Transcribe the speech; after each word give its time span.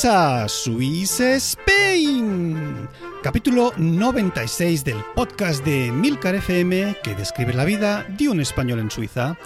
Bienvenidos 0.00 0.44
a 0.44 0.48
Swiss 0.48 1.18
Spain, 1.20 2.88
capítulo 3.20 3.72
96 3.76 4.84
del 4.84 4.98
podcast 5.16 5.64
de 5.64 5.90
Milcar 5.90 6.36
FM 6.36 6.98
que 7.02 7.16
describe 7.16 7.52
la 7.52 7.64
vida 7.64 8.06
de 8.08 8.28
un 8.28 8.40
español 8.40 8.78
en 8.78 8.92
Suiza. 8.92 9.36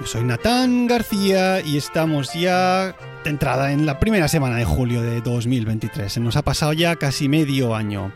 Yo 0.00 0.06
soy 0.06 0.24
Natán 0.24 0.86
García 0.86 1.60
y 1.60 1.76
estamos 1.76 2.32
ya 2.32 2.96
de 3.22 3.28
entrada 3.28 3.70
en 3.72 3.84
la 3.84 4.00
primera 4.00 4.28
semana 4.28 4.56
de 4.56 4.64
julio 4.64 5.02
de 5.02 5.20
2023. 5.20 6.10
Se 6.10 6.20
nos 6.20 6.36
ha 6.36 6.42
pasado 6.42 6.72
ya 6.72 6.96
casi 6.96 7.28
medio 7.28 7.74
año. 7.74 8.12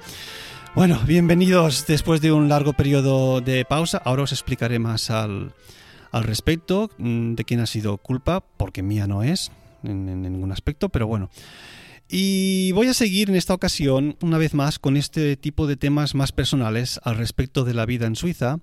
Bueno, 0.74 0.98
bienvenidos 1.06 1.86
después 1.86 2.22
de 2.22 2.32
un 2.32 2.48
largo 2.48 2.72
periodo 2.72 3.42
de 3.42 3.66
pausa. 3.66 4.00
Ahora 4.02 4.22
os 4.22 4.32
explicaré 4.32 4.78
más 4.78 5.10
al, 5.10 5.52
al 6.10 6.24
respecto 6.24 6.90
mm, 6.96 7.34
de 7.34 7.44
quién 7.44 7.60
ha 7.60 7.66
sido 7.66 7.98
culpa, 7.98 8.42
porque 8.56 8.82
mía 8.82 9.06
no 9.06 9.22
es 9.22 9.52
en, 9.82 10.22
ningún 10.22 10.52
aspecto, 10.52 10.88
pero 10.88 11.06
bueno. 11.06 11.30
Y 12.08 12.72
voy 12.72 12.88
a 12.88 12.94
seguir 12.94 13.30
en 13.30 13.36
esta 13.36 13.54
ocasión, 13.54 14.16
una 14.20 14.38
vez 14.38 14.52
más, 14.52 14.78
con 14.78 14.96
este 14.96 15.36
tipo 15.36 15.66
de 15.66 15.76
temas 15.76 16.14
más 16.14 16.32
personales 16.32 17.00
al 17.04 17.16
respecto 17.16 17.64
de 17.64 17.74
la 17.74 17.86
vida 17.86 18.06
en 18.06 18.16
Suiza 18.16 18.58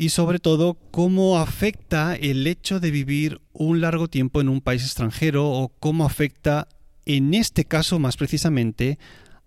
y 0.00 0.08
sobre 0.08 0.38
todo 0.38 0.78
cómo 0.90 1.38
afecta 1.38 2.14
el 2.16 2.46
hecho 2.46 2.80
de 2.80 2.90
vivir 2.90 3.40
un 3.52 3.82
largo 3.82 4.08
tiempo 4.08 4.40
en 4.40 4.48
un 4.48 4.62
país 4.62 4.82
extranjero 4.82 5.50
o 5.50 5.68
cómo 5.78 6.06
afecta, 6.06 6.68
en 7.04 7.34
este 7.34 7.66
caso 7.66 7.98
más 7.98 8.16
precisamente, 8.16 8.98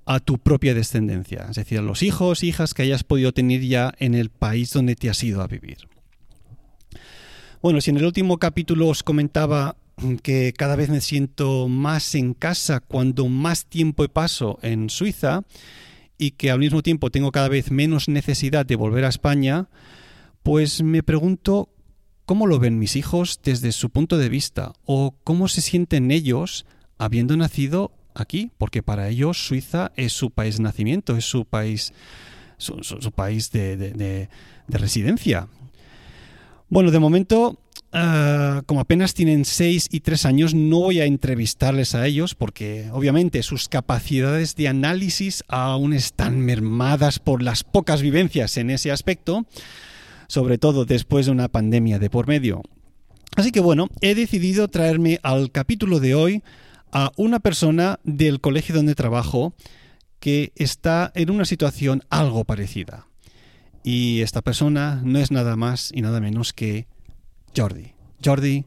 a 0.06 0.20
tu 0.20 0.38
propia 0.38 0.74
descendencia, 0.74 1.48
es 1.50 1.56
decir, 1.56 1.80
a 1.80 1.82
los 1.82 2.04
hijos, 2.04 2.44
hijas 2.44 2.74
que 2.74 2.84
hayas 2.84 3.04
podido 3.04 3.32
tener 3.32 3.62
ya 3.62 3.94
en 3.98 4.16
el 4.16 4.30
país 4.30 4.72
donde 4.72 4.96
te 4.96 5.10
has 5.10 5.24
ido 5.24 5.42
a 5.42 5.48
vivir. 5.48 5.88
Bueno, 7.64 7.80
si 7.80 7.92
en 7.92 7.98
el 7.98 8.06
último 8.06 8.38
capítulo 8.38 8.90
os 8.90 9.04
comentaba 9.04 9.78
que 10.22 10.54
cada 10.58 10.76
vez 10.76 10.90
me 10.90 11.02
siento 11.02 11.68
más 11.68 12.16
en 12.16 12.34
casa 12.34 12.80
cuando 12.80 13.28
más 13.28 13.66
tiempo 13.66 14.08
paso 14.10 14.60
en 14.62 14.90
Suiza 14.90 15.44
y 16.18 16.32
que 16.32 16.52
al 16.52 16.60
mismo 16.60 16.82
tiempo 16.82 17.10
tengo 17.10 17.32
cada 17.32 17.50
vez 17.50 17.72
menos 17.72 18.08
necesidad 18.08 18.66
de 18.66 18.76
volver 18.76 19.06
a 19.06 19.10
España, 19.10 19.70
pues 20.42 20.84
me 20.84 21.04
pregunto 21.04 21.70
cómo 22.26 22.48
lo 22.48 22.60
ven 22.60 22.80
mis 22.80 22.96
hijos 22.96 23.40
desde 23.44 23.72
su 23.72 23.90
punto 23.90 24.18
de 24.18 24.30
vista 24.30 24.74
o 24.86 25.16
cómo 25.24 25.48
se 25.48 25.62
sienten 25.62 26.12
ellos 26.12 26.66
habiendo 26.98 27.36
nacido 27.38 27.92
aquí, 28.14 28.52
porque 28.58 28.84
para 28.84 29.10
ellos 29.10 29.46
Suiza 29.46 29.92
es 29.96 30.14
su 30.14 30.32
país 30.32 30.58
de 30.58 30.64
nacimiento, 30.64 31.18
es 31.18 31.26
su 31.26 31.46
país, 31.46 31.94
su, 32.58 33.12
país 33.12 33.52
de, 33.52 33.78
de 33.78 34.78
residencia. 34.78 35.48
Bueno, 36.70 36.92
de 36.92 37.00
momento, 37.00 37.60
uh, 37.94 38.64
como 38.66 38.80
apenas 38.80 39.14
tienen 39.14 39.46
6 39.46 39.90
y 39.92 40.00
3 40.02 40.26
años, 40.26 40.54
no 40.54 40.80
voy 40.80 41.00
a 41.00 41.06
entrevistarles 41.06 41.96
a 41.96 42.06
ellos 42.06 42.36
porque 42.36 42.90
obviamente 42.92 43.44
sus 43.44 43.70
capacidades 43.70 44.56
de 44.56 44.68
análisis 44.68 45.44
aún 45.48 45.94
están 45.94 46.40
mermadas 46.40 47.20
por 47.20 47.42
las 47.42 47.64
pocas 47.64 48.02
vivencias 48.02 48.58
en 48.58 48.70
ese 48.70 48.92
aspecto, 48.92 49.46
sobre 50.28 50.58
todo 50.58 50.86
después 50.86 51.26
de 51.26 51.32
una 51.32 51.48
pandemia 51.48 52.00
de 52.00 52.10
por 52.10 52.28
medio. 52.28 52.62
Así 53.36 53.52
que 53.52 53.60
bueno, 53.60 53.88
he 54.02 54.16
decidido 54.16 54.68
traerme 54.68 55.20
al 55.24 55.52
capítulo 55.52 56.00
de 56.00 56.16
hoy 56.16 56.44
a 56.92 57.12
una 57.16 57.40
persona 57.40 58.00
del 58.04 58.40
colegio 58.40 58.76
donde 58.76 58.94
trabajo 58.94 59.56
que 60.20 60.54
está 60.56 61.12
en 61.16 61.32
una 61.32 61.46
situación 61.46 62.04
algo 62.10 62.46
parecida. 62.46 63.08
Y 63.84 64.22
esta 64.22 64.42
persona 64.42 65.02
no 65.04 65.20
es 65.20 65.32
nada 65.32 65.56
más 65.56 65.92
y 65.94 66.02
nada 66.02 66.22
menos 66.22 66.54
que 66.54 66.88
Jordi. 67.56 67.94
Jordi, 68.24 68.66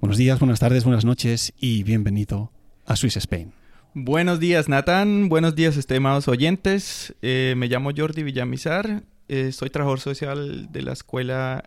buenos 0.00 0.18
días, 0.18 0.38
buenas 0.38 0.60
tardes, 0.60 0.84
buenas 0.84 1.04
noches 1.04 1.52
y 1.58 1.82
bienvenido 1.82 2.50
a 2.84 2.96
Swiss 2.96 3.16
Spain. 3.16 3.52
Buenos 3.94 4.40
días, 4.40 4.68
Nathan. 4.68 5.28
Buenos 5.28 5.54
días, 5.54 5.76
estimados 5.76 6.28
oyentes. 6.28 7.14
Eh, 7.22 7.54
me 7.56 7.68
llamo 7.68 7.90
Jordi 7.96 8.22
Villamizar. 8.22 9.04
Eh, 9.28 9.52
soy 9.52 9.70
trabajador 9.70 10.00
social 10.00 10.70
de 10.70 10.82
la 10.82 10.92
escuela 10.92 11.64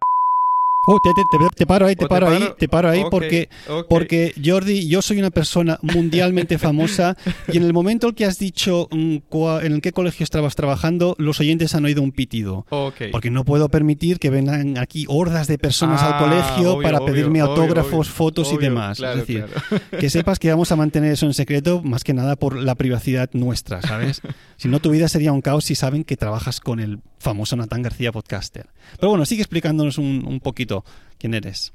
Oh, 0.92 1.00
te, 1.00 1.14
te, 1.14 1.22
te, 1.56 1.68
paro 1.68 1.86
ahí, 1.86 1.96
te, 1.96 2.08
paro, 2.08 2.26
paro 2.26 2.36
ahí, 2.36 2.50
te 2.58 2.68
paro 2.68 2.90
ahí 2.90 3.02
okay, 3.02 3.12
porque, 3.12 3.50
okay. 3.68 3.84
porque 3.88 4.34
Jordi, 4.44 4.88
yo 4.88 5.04
soy 5.04 5.20
una 5.20 5.30
persona 5.30 5.78
mundialmente 5.84 6.58
famosa 6.58 7.16
y 7.48 7.58
en 7.58 7.64
el 7.64 7.74
momento 7.74 8.08
en 8.08 8.16
que 8.16 8.26
has 8.26 8.40
dicho 8.40 8.90
en 8.92 9.82
qué 9.82 9.92
colegio 9.92 10.24
estabas 10.24 10.56
trabajando, 10.56 11.16
los 11.20 11.40
oyentes 11.42 11.76
han 11.76 11.86
oído 11.86 12.02
un 12.02 12.12
pitido. 12.12 12.66
Okay. 12.70 13.12
Porque 13.12 13.30
no 13.30 13.46
puedo 13.46 13.70
permitir 13.70 14.18
que 14.18 14.32
vengan 14.32 14.80
aquí 14.80 15.06
hordas 15.08 15.46
de 15.46 15.60
personas 15.60 16.02
ah, 16.02 16.18
al 16.18 16.24
colegio 16.24 16.74
obvio, 16.74 16.82
para 16.82 17.06
pedirme 17.06 17.44
obvio, 17.44 17.52
autógrafos, 17.52 18.10
fotos 18.10 18.48
obvio, 18.48 18.60
y 18.60 18.64
demás. 18.64 18.98
Claro, 18.98 19.20
es 19.20 19.28
decir, 19.28 19.46
claro. 19.46 20.00
que 20.00 20.10
sepas 20.10 20.40
que 20.40 20.50
vamos 20.50 20.72
a 20.72 20.76
mantener 20.76 21.12
eso 21.12 21.28
en 21.28 21.36
secreto 21.36 21.84
más 21.84 22.04
que 22.04 22.16
nada 22.16 22.36
por 22.36 22.56
la 22.56 22.74
privacidad 22.74 23.30
nuestra, 23.34 23.84
¿sabes? 23.84 24.24
si 24.58 24.68
no, 24.68 24.80
tu 24.80 24.90
vida 24.90 25.08
sería 25.08 25.34
un 25.34 25.42
caos 25.42 25.66
si 25.66 25.76
saben 25.76 26.04
que 26.04 26.18
trabajas 26.18 26.60
con 26.60 26.80
el 26.80 27.00
famoso 27.20 27.56
Natán 27.56 27.84
García 27.84 28.12
Podcaster. 28.12 28.70
Pero 29.00 29.10
bueno, 29.10 29.26
sigue 29.28 29.44
explicándonos 29.44 30.00
un, 30.00 30.26
un 30.26 30.40
poquito 30.40 30.79
quién 31.18 31.34
eres. 31.34 31.74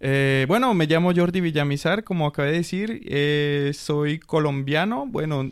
Eh, 0.00 0.46
bueno, 0.48 0.74
me 0.74 0.86
llamo 0.86 1.14
Jordi 1.14 1.40
Villamizar, 1.40 2.02
como 2.02 2.26
acabé 2.26 2.50
de 2.50 2.58
decir, 2.58 3.02
eh, 3.06 3.70
soy 3.72 4.18
colombiano, 4.18 5.06
bueno, 5.06 5.50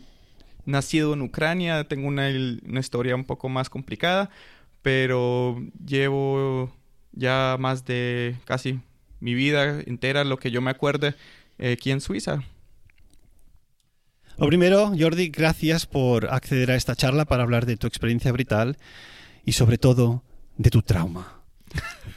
nacido 0.65 1.13
en 1.13 1.21
Ucrania, 1.21 1.85
tengo 1.85 2.07
una, 2.07 2.27
una, 2.67 2.79
historia 2.81 3.15
un 3.15 3.23
poco 3.23 3.47
más 3.47 3.69
complicada, 3.69 4.29
pero 4.81 5.57
llevo 5.85 6.69
ya 7.13 7.55
más 7.59 7.85
de 7.85 8.35
casi 8.43 8.81
mi 9.21 9.35
vida 9.35 9.81
entera, 9.85 10.25
lo 10.25 10.37
que 10.37 10.51
yo 10.51 10.61
me 10.61 10.71
acuerde, 10.71 11.15
eh, 11.57 11.73
aquí 11.73 11.91
en 11.91 12.01
Suiza. 12.01 12.43
Lo 14.37 14.47
primero, 14.47 14.91
Jordi, 14.99 15.29
gracias 15.29 15.85
por 15.85 16.33
acceder 16.33 16.71
a 16.71 16.75
esta 16.75 16.95
charla 16.95 17.25
para 17.25 17.43
hablar 17.43 17.65
de 17.65 17.77
tu 17.77 17.87
experiencia 17.87 18.31
vital 18.31 18.77
y 19.45 19.53
sobre 19.53 19.77
todo 19.77 20.23
de 20.57 20.69
tu 20.71 20.81
trauma. 20.81 21.40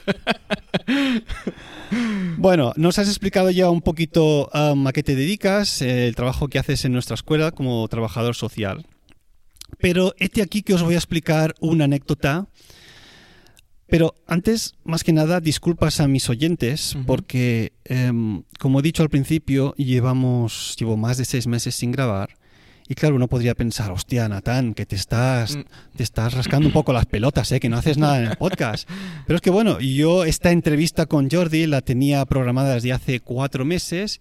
bueno, 2.37 2.73
nos 2.77 2.99
has 2.99 3.09
explicado 3.09 3.51
ya 3.51 3.71
un 3.71 3.83
poquito 3.83 4.51
um, 4.53 4.87
a 4.87 4.93
qué 4.93 5.03
te 5.03 5.15
dedicas, 5.15 5.83
eh, 5.83 6.09
el 6.09 6.15
trabajo 6.15 6.49
que 6.49 6.59
haces 6.59 6.85
en 6.85 6.93
nuestra 6.93 7.15
escuela 7.15 7.53
como 7.53 7.87
trabajador 7.89 8.35
social. 8.35 8.87
Pero 9.79 10.15
este 10.19 10.43
aquí 10.43 10.63
que 10.63 10.75
os 10.75 10.83
voy 10.83 10.95
a 10.95 10.99
explicar 10.99 11.55
una 11.61 11.85
anécdota. 11.85 12.47
Pero 13.87 14.15
antes, 14.27 14.75
más 14.85 15.05
que 15.05 15.13
nada, 15.13 15.41
disculpas 15.41 16.01
a 16.01 16.09
mis 16.09 16.29
oyentes, 16.31 16.95
uh 16.95 16.99
-huh. 16.99 17.05
porque, 17.05 17.75
eh, 17.85 18.11
como 18.59 18.81
he 18.81 18.83
dicho 18.83 19.03
al 19.03 19.11
principio, 19.11 19.75
llevamos, 19.77 20.75
llevo 20.79 20.97
más 20.97 21.19
de 21.19 21.25
seis 21.25 21.47
meses 21.47 21.75
sin 21.75 21.93
grabar. 21.93 22.31
Y 22.87 22.95
claro, 22.95 23.17
uno 23.17 23.29
podría 23.29 23.55
pensar, 23.55 23.91
hostia, 23.91 24.29
Natán, 24.29 24.75
que 24.75 24.85
te 24.85 24.95
estás, 24.95 25.59
te 25.97 26.03
estás 26.03 26.35
rascando 26.35 26.69
un 26.69 26.73
poco 26.73 26.93
las 26.93 27.07
pelotas, 27.07 27.51
¿eh? 27.53 27.61
que 27.61 27.71
no 27.71 27.79
haces 27.79 27.97
nada 27.97 28.19
en 28.19 28.27
el 28.27 28.37
podcast. 28.37 28.89
Pero 29.27 29.37
es 29.37 29.41
que 29.41 29.51
bueno, 29.51 29.81
yo 29.81 30.25
esta 30.25 30.51
entrevista 30.51 31.07
con 31.07 31.31
Jordi 31.31 31.67
la 31.67 31.81
tenía 31.81 32.25
programada 32.27 32.75
desde 32.75 32.93
hace 32.93 33.21
cuatro 33.21 33.65
meses 33.65 34.21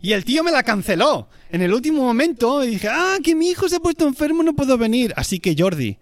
y 0.00 0.12
el 0.12 0.24
tío 0.24 0.44
me 0.44 0.52
la 0.52 0.62
canceló 0.62 1.28
en 1.50 1.62
el 1.62 1.74
último 1.74 2.02
momento 2.02 2.62
y 2.62 2.68
dije, 2.68 2.88
ah, 2.88 3.16
que 3.24 3.34
mi 3.34 3.48
hijo 3.48 3.68
se 3.68 3.76
ha 3.76 3.80
puesto 3.80 4.06
enfermo, 4.06 4.44
no 4.44 4.54
puedo 4.54 4.78
venir. 4.78 5.12
Así 5.16 5.40
que 5.40 5.56
Jordi, 5.58 5.98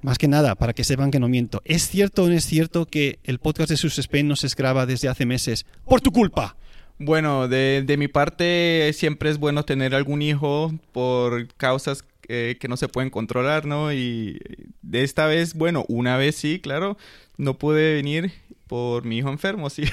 más 0.00 0.16
que 0.16 0.28
nada, 0.28 0.54
para 0.54 0.72
que 0.72 0.84
sepan 0.84 1.10
que 1.10 1.20
no 1.20 1.28
miento, 1.28 1.60
¿es 1.66 1.86
cierto 1.86 2.24
o 2.24 2.28
no 2.28 2.34
es 2.34 2.46
cierto 2.46 2.86
que 2.86 3.18
el 3.24 3.40
podcast 3.40 3.68
de 3.68 3.76
Sus 3.76 3.98
Spain 3.98 4.26
no 4.26 4.36
se 4.36 4.48
graba 4.56 4.86
desde 4.86 5.08
hace 5.08 5.26
meses 5.26 5.66
por 5.84 6.00
tu 6.00 6.12
culpa? 6.12 6.56
Bueno, 7.04 7.48
de, 7.48 7.82
de, 7.84 7.96
mi 7.96 8.06
parte 8.06 8.92
siempre 8.94 9.30
es 9.30 9.38
bueno 9.38 9.64
tener 9.64 9.94
algún 9.94 10.22
hijo 10.22 10.72
por 10.92 11.48
causas 11.54 12.04
eh, 12.28 12.56
que 12.60 12.68
no 12.68 12.76
se 12.76 12.86
pueden 12.86 13.10
controlar, 13.10 13.66
¿no? 13.66 13.92
Y 13.92 14.38
de 14.82 15.02
esta 15.02 15.26
vez, 15.26 15.54
bueno, 15.54 15.84
una 15.88 16.16
vez 16.16 16.36
sí, 16.36 16.60
claro, 16.60 16.96
no 17.36 17.58
pude 17.58 17.94
venir 17.94 18.32
por 18.68 19.04
mi 19.04 19.18
hijo 19.18 19.30
enfermo, 19.30 19.68
sí. 19.70 19.84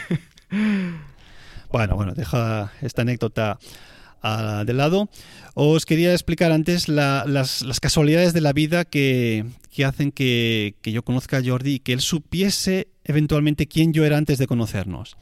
Bueno, 1.72 1.96
bueno, 1.96 2.16
deja 2.16 2.72
esta 2.82 3.04
anécdota 3.04 3.60
uh, 4.24 4.66
de 4.66 4.74
lado. 4.74 5.08
Os 5.54 5.86
quería 5.86 6.14
explicar 6.14 6.52
antes 6.52 6.88
la, 6.88 7.26
las, 7.28 7.62
las, 7.62 7.80
casualidades 7.80 8.34
de 8.34 8.42
la 8.42 8.54
vida 8.54 8.86
que, 8.86 9.46
que 9.72 9.86
hacen 9.86 10.12
que, 10.12 10.74
que 10.82 10.92
yo 10.92 11.04
conozca 11.04 11.38
a 11.38 11.44
Jordi 11.46 11.76
y 11.76 11.80
que 11.80 11.94
él 11.94 12.02
supiese 12.02 12.88
eventualmente 13.04 13.68
quién 13.68 13.94
yo 13.94 14.04
era 14.04 14.18
antes 14.18 14.40
de 14.40 14.48
conocernos. 14.48 15.16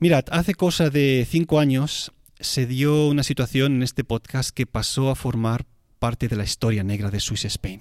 Mirad, 0.00 0.26
hace 0.30 0.54
cosa 0.54 0.90
de 0.90 1.26
cinco 1.28 1.58
años 1.58 2.12
se 2.38 2.66
dio 2.66 3.08
una 3.08 3.24
situación 3.24 3.74
en 3.74 3.82
este 3.82 4.04
podcast 4.04 4.50
que 4.50 4.64
pasó 4.64 5.10
a 5.10 5.16
formar 5.16 5.66
parte 5.98 6.28
de 6.28 6.36
la 6.36 6.44
historia 6.44 6.84
negra 6.84 7.10
de 7.10 7.18
Swiss 7.18 7.46
Spain. 7.46 7.80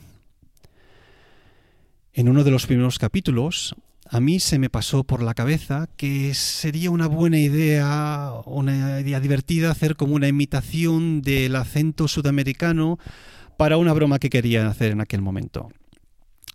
En 2.13 2.27
uno 2.27 2.43
de 2.43 2.49
los 2.49 2.65
primeros 2.65 2.97
capítulos, 2.97 3.75
a 4.09 4.19
mí 4.19 4.39
se 4.39 4.57
me 4.57 4.71
pasó 4.71 5.03
por 5.03 5.21
la 5.21 5.35
cabeza 5.35 5.89
que 5.95 6.33
sería 6.33 6.89
una 6.89 7.05
buena 7.05 7.37
idea, 7.37 8.31
una 8.45 8.99
idea 8.99 9.19
divertida, 9.19 9.69
hacer 9.69 9.95
como 9.95 10.15
una 10.15 10.27
imitación 10.27 11.21
del 11.21 11.55
acento 11.55 12.07
sudamericano 12.07 12.97
para 13.57 13.77
una 13.77 13.93
broma 13.93 14.17
que 14.17 14.31
quería 14.31 14.67
hacer 14.67 14.91
en 14.91 15.01
aquel 15.01 15.21
momento. 15.21 15.69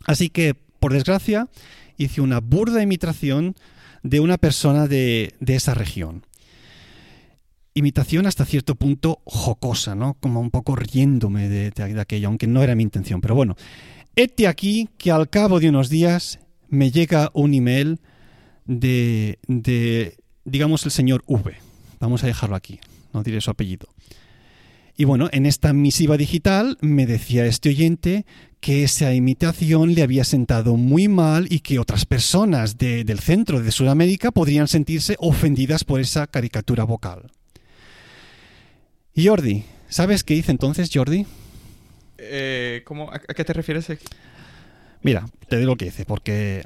Así 0.07 0.29
que, 0.29 0.55
por 0.81 0.93
desgracia, 0.93 1.47
hice 1.99 2.21
una 2.21 2.41
burda 2.41 2.83
imitación 2.83 3.55
de 4.03 4.21
una 4.21 4.39
persona 4.39 4.87
de, 4.89 5.35
de 5.41 5.55
esa 5.55 5.75
región. 5.75 6.25
imitación 7.75 8.27
hasta 8.27 8.45
cierto 8.45 8.75
punto 8.75 9.21
jocosa, 9.25 9.95
¿no? 9.95 10.15
Como 10.21 10.41
un 10.41 10.51
poco 10.51 10.77
riéndome 10.77 11.49
de, 11.49 11.71
de 11.71 12.01
aquello, 12.01 12.29
aunque 12.29 12.47
no 12.47 12.63
era 12.63 12.75
mi 12.75 12.83
intención. 12.83 13.21
Pero 13.21 13.35
bueno, 13.35 13.57
este 14.17 14.47
aquí 14.47 14.89
que 14.99 15.11
al 15.11 15.29
cabo 15.31 15.61
de 15.61 15.69
unos 15.69 15.89
días 15.89 16.39
me 16.69 16.91
llega 16.91 17.31
un 17.33 17.55
email 17.55 18.01
de, 18.67 19.39
de, 19.49 20.17
digamos, 20.45 20.85
el 20.85 20.91
señor 20.91 21.23
V. 21.27 21.55
Vamos 22.01 22.25
a 22.25 22.27
dejarlo 22.27 22.57
aquí, 22.57 22.81
no 23.13 23.23
diré 23.23 23.41
su 23.41 23.51
apellido. 23.51 23.89
Y 24.97 25.05
bueno, 25.05 25.29
en 25.33 25.47
esta 25.47 25.73
misiva 25.73 26.17
digital 26.17 26.77
me 26.81 27.07
decía 27.07 27.47
este 27.47 27.71
oyente 27.71 28.27
que 28.61 28.85
esa 28.85 29.13
imitación 29.15 29.95
le 29.95 30.03
había 30.03 30.23
sentado 30.23 30.77
muy 30.77 31.09
mal 31.09 31.47
y 31.51 31.61
que 31.61 31.79
otras 31.79 32.05
personas 32.05 32.79
del 32.79 33.19
centro 33.19 33.61
de 33.61 33.73
Sudamérica 33.73 34.31
podrían 34.31 34.69
sentirse 34.69 35.17
ofendidas 35.19 35.83
por 35.85 36.01
esa 36.01 36.27
caricatura 36.27 36.85
vocal. 36.85 37.33
Jordi, 39.17 39.65
¿sabes 39.89 40.23
qué 40.23 40.35
hice 40.35 40.53
entonces, 40.53 40.91
Jordi? 40.93 41.27
Eh, 42.19 42.83
¿cómo, 42.85 43.11
a, 43.13 43.19
qué 43.19 43.45
te 43.45 43.53
refieres? 43.53 43.89
Mira, 45.03 45.27
te 45.49 45.57
digo 45.57 45.73
lo 45.73 45.77
que 45.77 45.87
hice, 45.87 46.05
porque 46.05 46.63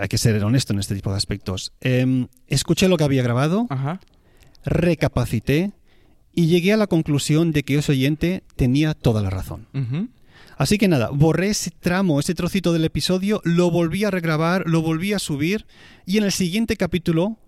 hay 0.00 0.08
que, 0.08 0.18
ser 0.18 0.42
honesto 0.44 0.72
en 0.72 0.78
este 0.78 0.94
tipo 0.94 1.10
de 1.10 1.16
aspectos. 1.16 1.72
Em, 1.80 2.28
escuché 2.46 2.88
lo 2.88 2.96
que 2.96 3.04
había 3.04 3.22
grabado, 3.22 3.66
recapacité 4.64 5.72
y 6.38 6.46
llegué 6.46 6.72
a 6.72 6.76
la 6.76 6.86
conclusión 6.86 7.50
de 7.50 7.64
que 7.64 7.78
ese 7.78 7.90
oyente 7.90 8.44
tenía 8.54 8.94
toda 8.94 9.22
la 9.22 9.28
razón. 9.28 9.66
Así 10.56 10.78
que 10.78 10.86
nada, 10.86 11.10
borré 11.10 11.48
ese 11.48 11.72
tramo, 11.72 12.20
ese 12.20 12.32
trocito 12.32 12.72
del 12.72 12.84
episodio, 12.84 13.40
lo 13.42 13.72
volví 13.72 14.04
a 14.04 14.12
regrabar, 14.12 14.62
lo 14.68 14.80
volví 14.80 15.12
a 15.12 15.18
subir 15.18 15.66
y 16.06 16.16
en 16.16 16.22
el 16.22 16.30
siguiente 16.30 16.76
capítulo 16.76 17.38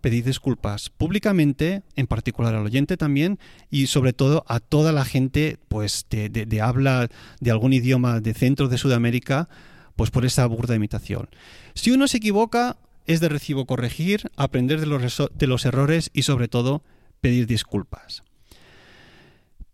pedí 0.00 0.22
disculpas 0.22 0.88
públicamente, 0.88 1.82
en 1.96 2.06
particular 2.06 2.54
al 2.54 2.64
oyente 2.64 2.96
también, 2.96 3.38
y 3.70 3.88
sobre 3.88 4.14
todo 4.14 4.42
a 4.48 4.58
toda 4.58 4.92
la 4.92 5.04
gente 5.04 5.58
pues, 5.68 6.06
de, 6.08 6.60
habla 6.62 7.10
de 7.40 7.50
algún 7.50 7.74
idioma 7.74 8.20
de 8.20 8.32
centro 8.32 8.68
de 8.68 8.78
Sudamérica, 8.78 9.50
pues 9.96 10.10
por 10.10 10.24
esa 10.24 10.46
burda 10.46 10.74
imitación. 10.74 11.28
Si 11.74 11.90
uno 11.90 12.08
se 12.08 12.16
equivoca, 12.16 12.78
es 13.06 13.20
de 13.20 13.28
recibo 13.28 13.66
corregir, 13.66 14.30
aprender 14.36 14.80
de 14.80 14.86
los, 14.86 15.28
de 15.30 15.46
los 15.46 15.66
errores 15.66 16.08
y 16.14 16.22
sobre 16.22 16.48
todo 16.48 16.82
pedir 17.20 17.46
disculpas. 17.46 18.22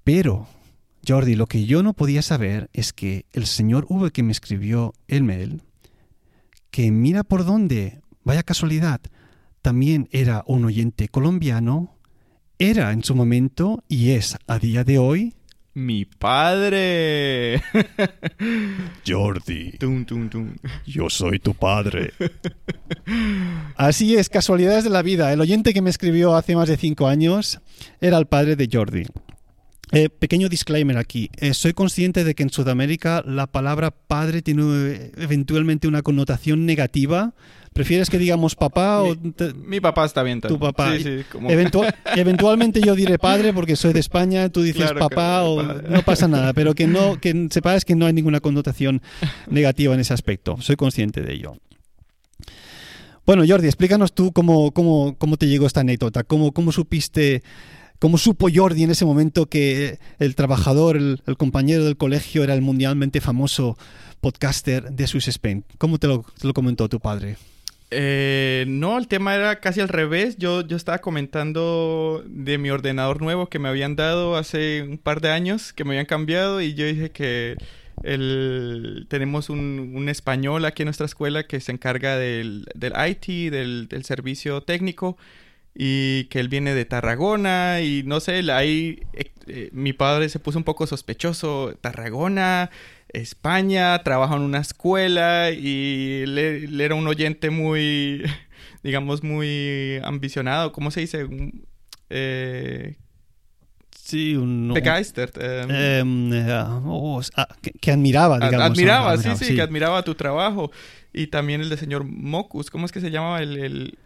Pero, 0.06 0.46
Jordi, 1.04 1.34
lo 1.34 1.48
que 1.48 1.64
yo 1.64 1.82
no 1.82 1.92
podía 1.92 2.22
saber 2.22 2.70
es 2.72 2.92
que 2.92 3.26
el 3.32 3.44
señor 3.44 3.86
V 3.88 4.12
que 4.12 4.22
me 4.22 4.30
escribió 4.30 4.94
el 5.08 5.24
mail, 5.24 5.62
que 6.70 6.92
mira 6.92 7.24
por 7.24 7.44
dónde, 7.44 8.02
vaya 8.22 8.44
casualidad, 8.44 9.00
también 9.62 10.08
era 10.12 10.44
un 10.46 10.64
oyente 10.64 11.08
colombiano, 11.08 11.96
era 12.56 12.92
en 12.92 13.02
su 13.02 13.16
momento 13.16 13.82
y 13.88 14.10
es 14.12 14.36
a 14.46 14.60
día 14.60 14.84
de 14.84 14.98
hoy 14.98 15.34
mi 15.74 16.04
padre. 16.04 17.60
Jordi. 19.06 19.76
Yo 20.86 21.10
soy 21.10 21.40
tu 21.40 21.52
padre. 21.54 22.12
Así 23.76 24.14
es, 24.14 24.28
casualidades 24.28 24.84
de 24.84 24.90
la 24.90 25.02
vida. 25.02 25.32
El 25.32 25.40
oyente 25.40 25.74
que 25.74 25.82
me 25.82 25.90
escribió 25.90 26.36
hace 26.36 26.54
más 26.54 26.68
de 26.68 26.76
cinco 26.76 27.08
años 27.08 27.60
era 28.00 28.18
el 28.18 28.26
padre 28.26 28.54
de 28.54 28.68
Jordi. 28.72 29.04
Eh, 29.92 30.08
pequeño 30.08 30.48
disclaimer 30.48 30.98
aquí. 30.98 31.30
Eh, 31.36 31.54
soy 31.54 31.72
consciente 31.72 32.24
de 32.24 32.34
que 32.34 32.42
en 32.42 32.50
Sudamérica 32.50 33.22
la 33.24 33.46
palabra 33.46 33.92
padre 33.92 34.42
tiene 34.42 34.62
eh, 34.64 35.12
eventualmente 35.16 35.86
una 35.86 36.02
connotación 36.02 36.66
negativa. 36.66 37.34
¿Prefieres 37.72 38.10
que 38.10 38.18
digamos 38.18 38.56
papá 38.56 39.02
mi, 39.02 39.10
o...? 39.10 39.16
Mi 39.54 39.80
papá 39.80 40.04
está 40.04 40.24
bien. 40.24 40.40
Tu 40.40 40.58
papá. 40.58 40.94
eventualmente 42.16 42.80
yo 42.80 42.96
diré 42.96 43.18
padre 43.18 43.52
porque 43.52 43.76
soy 43.76 43.92
de 43.92 44.00
España, 44.00 44.48
tú 44.48 44.62
dices 44.62 44.92
papá 44.92 45.44
o 45.44 45.62
no 45.62 46.02
pasa 46.02 46.26
nada, 46.26 46.52
pero 46.52 46.74
que 46.74 46.88
no 46.88 47.20
que 47.20 47.48
sepas 47.50 47.84
que 47.84 47.94
no 47.94 48.06
hay 48.06 48.12
ninguna 48.12 48.40
connotación 48.40 49.02
negativa 49.48 49.94
en 49.94 50.00
ese 50.00 50.14
aspecto. 50.14 50.56
Soy 50.60 50.74
consciente 50.74 51.20
de 51.20 51.34
ello. 51.34 51.52
Bueno, 53.24 53.44
Jordi, 53.46 53.66
explícanos 53.66 54.14
tú 54.14 54.32
cómo, 54.32 54.70
cómo, 54.70 55.16
cómo 55.18 55.36
te 55.36 55.46
llegó 55.46 55.66
esta 55.66 55.80
anécdota, 55.80 56.24
cómo, 56.24 56.52
cómo 56.52 56.72
supiste 56.72 57.42
¿Cómo 57.98 58.18
supo 58.18 58.48
Jordi 58.52 58.82
en 58.82 58.90
ese 58.90 59.04
momento 59.04 59.46
que 59.46 59.98
el 60.18 60.34
trabajador, 60.34 60.96
el, 60.96 61.20
compañero 61.38 61.84
del 61.84 61.96
colegio, 61.96 62.44
era 62.44 62.54
el 62.54 62.60
mundialmente 62.60 63.20
famoso 63.20 63.78
podcaster 64.20 64.90
de 64.90 65.06
Swiss 65.06 65.28
Spain? 65.28 65.64
¿Cómo 65.78 65.98
te 65.98 66.06
lo, 66.06 66.24
comentó 66.54 66.88
tu 66.88 67.00
padre? 67.00 67.36
Eh, 67.90 68.64
no, 68.68 68.98
el 68.98 69.08
tema 69.08 69.34
era 69.34 69.60
casi 69.60 69.80
al 69.80 69.88
revés. 69.88 70.36
Yo, 70.36 70.60
yo 70.60 70.76
estaba 70.76 70.98
comentando 70.98 72.22
de 72.26 72.58
mi 72.58 72.70
ordenador 72.70 73.22
nuevo 73.22 73.48
que 73.48 73.58
me 73.58 73.68
habían 73.68 73.96
dado 73.96 74.36
hace 74.36 74.82
un 74.82 74.98
par 74.98 75.20
de 75.22 75.30
años, 75.30 75.72
que 75.72 75.84
me 75.84 75.90
habían 75.90 76.06
cambiado, 76.06 76.60
y 76.60 76.74
yo 76.74 76.84
dije 76.84 77.10
que 77.10 77.56
el, 78.02 79.06
tenemos 79.08 79.48
un, 79.48 80.08
español 80.10 80.66
aquí 80.66 80.82
en 80.82 80.86
nuestra 80.86 81.06
escuela 81.06 81.46
que 81.46 81.60
se 81.60 81.72
encarga 81.72 82.18
del, 82.18 82.66
del 82.74 82.92
IT, 83.08 83.50
del, 83.50 83.88
del 83.88 84.04
servicio 84.04 84.60
técnico 84.60 85.16
y 85.78 86.24
que 86.24 86.40
él 86.40 86.48
viene 86.48 86.74
de 86.74 86.86
Tarragona 86.86 87.82
y 87.82 88.02
no 88.02 88.20
sé, 88.20 88.50
ahí 88.50 89.02
eh, 89.12 89.30
eh, 89.46 89.68
mi 89.72 89.92
padre 89.92 90.30
se 90.30 90.38
puso 90.38 90.56
un 90.56 90.64
poco 90.64 90.86
sospechoso, 90.86 91.74
Tarragona, 91.82 92.70
España, 93.10 94.02
trabaja 94.02 94.36
en 94.36 94.42
una 94.42 94.60
escuela 94.60 95.50
y 95.50 96.22
él, 96.22 96.80
era 96.80 96.94
un 96.94 97.06
oyente 97.06 97.50
muy, 97.50 98.24
digamos, 98.82 99.22
muy 99.22 100.00
ambicionado, 100.02 100.72
¿cómo 100.72 100.90
se 100.90 101.00
dice? 101.00 101.26
Eh, 102.08 102.96
sí, 103.94 104.34
un... 104.34 104.72
Begeistert. 104.72 105.36
Em, 105.38 106.30
oh, 106.86 107.20
ah, 107.36 107.48
que, 107.82 107.90
admiraba, 107.90 108.38
digamos. 108.38 108.70
Admiraba, 108.70 109.18
sí, 109.18 109.28
sí, 109.36 109.54
que 109.54 109.60
admiraba 109.60 110.02
tu 110.02 110.14
trabajo. 110.14 110.70
Y 111.12 111.26
también 111.26 111.60
el 111.60 111.68
de 111.68 111.76
señor 111.76 112.04
Mocus, 112.04 112.70
¿cómo 112.70 112.86
es 112.86 112.92
que 112.92 113.00
se 113.00 113.10
llamaba 113.10 113.42
el 113.42 113.58
el 113.58 113.98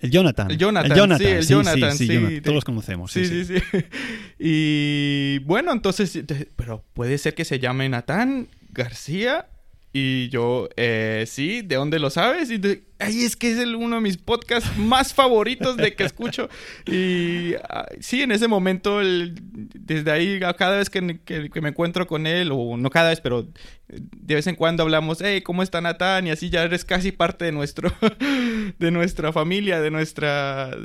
Jonathan. 0.00 0.50
El 0.50 0.58
Jonathan. 0.58 1.18
sí, 1.18 1.24
el 1.26 1.46
Jonathan, 1.46 1.96
sí, 1.96 2.40
Todos 2.40 2.54
los 2.54 2.64
conocemos. 2.64 3.12
Sí, 3.12 3.26
sí, 3.26 3.44
sí. 3.44 3.54
y 4.38 5.38
bueno, 5.40 5.72
entonces, 5.72 6.24
pero 6.56 6.84
puede 6.94 7.18
ser 7.18 7.34
que 7.34 7.44
se 7.44 7.58
llame 7.58 7.88
Natán 7.88 8.48
García. 8.70 9.46
Y 9.92 10.28
yo, 10.28 10.68
eh, 10.76 11.24
sí, 11.26 11.62
¿de 11.62 11.76
dónde 11.76 11.98
lo 11.98 12.10
sabes? 12.10 12.50
Y 12.50 12.58
Ay, 13.00 13.24
es 13.24 13.36
que 13.36 13.52
es 13.52 13.58
el, 13.58 13.76
uno 13.76 13.96
de 13.96 14.02
mis 14.02 14.16
podcasts 14.16 14.76
más 14.76 15.14
favoritos 15.14 15.76
de 15.76 15.94
que 15.94 16.04
escucho. 16.04 16.48
Y 16.86 17.54
ah, 17.68 17.86
sí, 18.00 18.22
en 18.22 18.32
ese 18.32 18.48
momento, 18.48 19.00
desde 19.00 20.10
ahí, 20.10 20.40
cada 20.56 20.78
vez 20.78 20.90
que, 20.90 21.00
me 21.00 21.68
encuentro 21.68 22.06
con 22.06 22.26
él, 22.26 22.50
o 22.52 22.76
no 22.76 22.90
cada 22.90 23.10
vez, 23.10 23.20
pero 23.20 23.46
de 23.88 24.34
vez 24.34 24.46
en 24.46 24.54
cuando 24.54 24.82
hablamos, 24.82 25.18
hey, 25.22 25.40
¿cómo 25.40 25.62
está 25.62 25.80
Natán? 25.80 26.26
Y 26.26 26.30
así 26.30 26.50
ya 26.50 26.62
eres 26.62 26.84
casi 26.84 27.10
parte 27.12 27.46
de 27.46 27.52
nuestro, 27.52 27.92
de 28.78 28.90
nuestra 28.90 29.32
familia, 29.32 29.80
de 29.80 29.90
nuestra... 29.90 30.76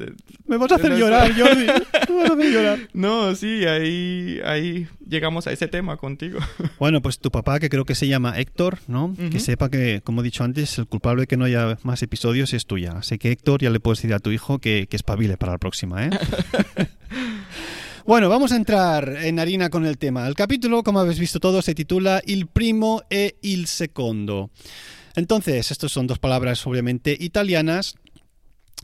me 0.45 0.57
vas 0.57 0.71
a 0.71 0.75
hacer 0.75 0.95
llorar, 0.97 1.31
Jordi. 1.37 1.65
Me 2.13 2.15
vas 2.21 2.29
a 2.29 2.33
hacer 2.33 2.51
llorar. 2.51 2.79
No, 2.93 3.33
sí, 3.35 3.65
ahí, 3.65 4.39
ahí 4.45 4.87
llegamos 5.07 5.47
a 5.47 5.51
ese 5.51 5.67
tema 5.67 5.97
contigo. 5.97 6.39
Bueno, 6.77 7.01
pues 7.01 7.17
tu 7.17 7.31
papá, 7.31 7.59
que 7.59 7.69
creo 7.69 7.85
que 7.85 7.95
se 7.95 8.07
llama 8.07 8.37
Héctor, 8.37 8.79
¿no? 8.87 9.15
Que 9.31 9.39
sepa 9.39 9.69
que, 9.69 10.01
como 10.03 10.21
he 10.21 10.23
dicho 10.23 10.43
antes, 10.43 10.77
el 10.77 10.85
culpable 10.85 11.21
de 11.21 11.27
que 11.27 11.37
no 11.37 11.45
haya 11.45 11.77
más 11.83 12.02
episodios 12.03 12.53
es 12.53 12.65
tuya. 12.65 12.93
Así 12.97 13.17
que 13.17 13.31
Héctor, 13.31 13.61
ya 13.61 13.69
le 13.69 13.79
puedes 13.79 13.99
decir 13.99 14.13
a 14.13 14.19
tu 14.19 14.31
hijo 14.31 14.59
que, 14.59 14.87
que 14.89 14.95
espabile 14.95 15.37
para 15.37 15.53
la 15.53 15.57
próxima, 15.57 16.05
¿eh? 16.05 16.09
Bueno, 18.05 18.27
vamos 18.27 18.51
a 18.51 18.57
entrar 18.57 19.07
en 19.23 19.39
harina 19.39 19.69
con 19.69 19.85
el 19.85 19.97
tema. 19.97 20.27
El 20.27 20.35
capítulo, 20.35 20.83
como 20.83 20.99
habéis 20.99 21.19
visto 21.19 21.39
todo, 21.39 21.61
se 21.61 21.73
titula 21.73 22.21
Il 22.25 22.47
primo 22.47 23.01
e 23.09 23.37
il 23.41 23.67
secondo. 23.67 24.49
Entonces, 25.15 25.71
estas 25.71 25.93
son 25.93 26.05
dos 26.05 26.19
palabras 26.19 26.67
obviamente 26.67 27.15
italianas. 27.17 27.95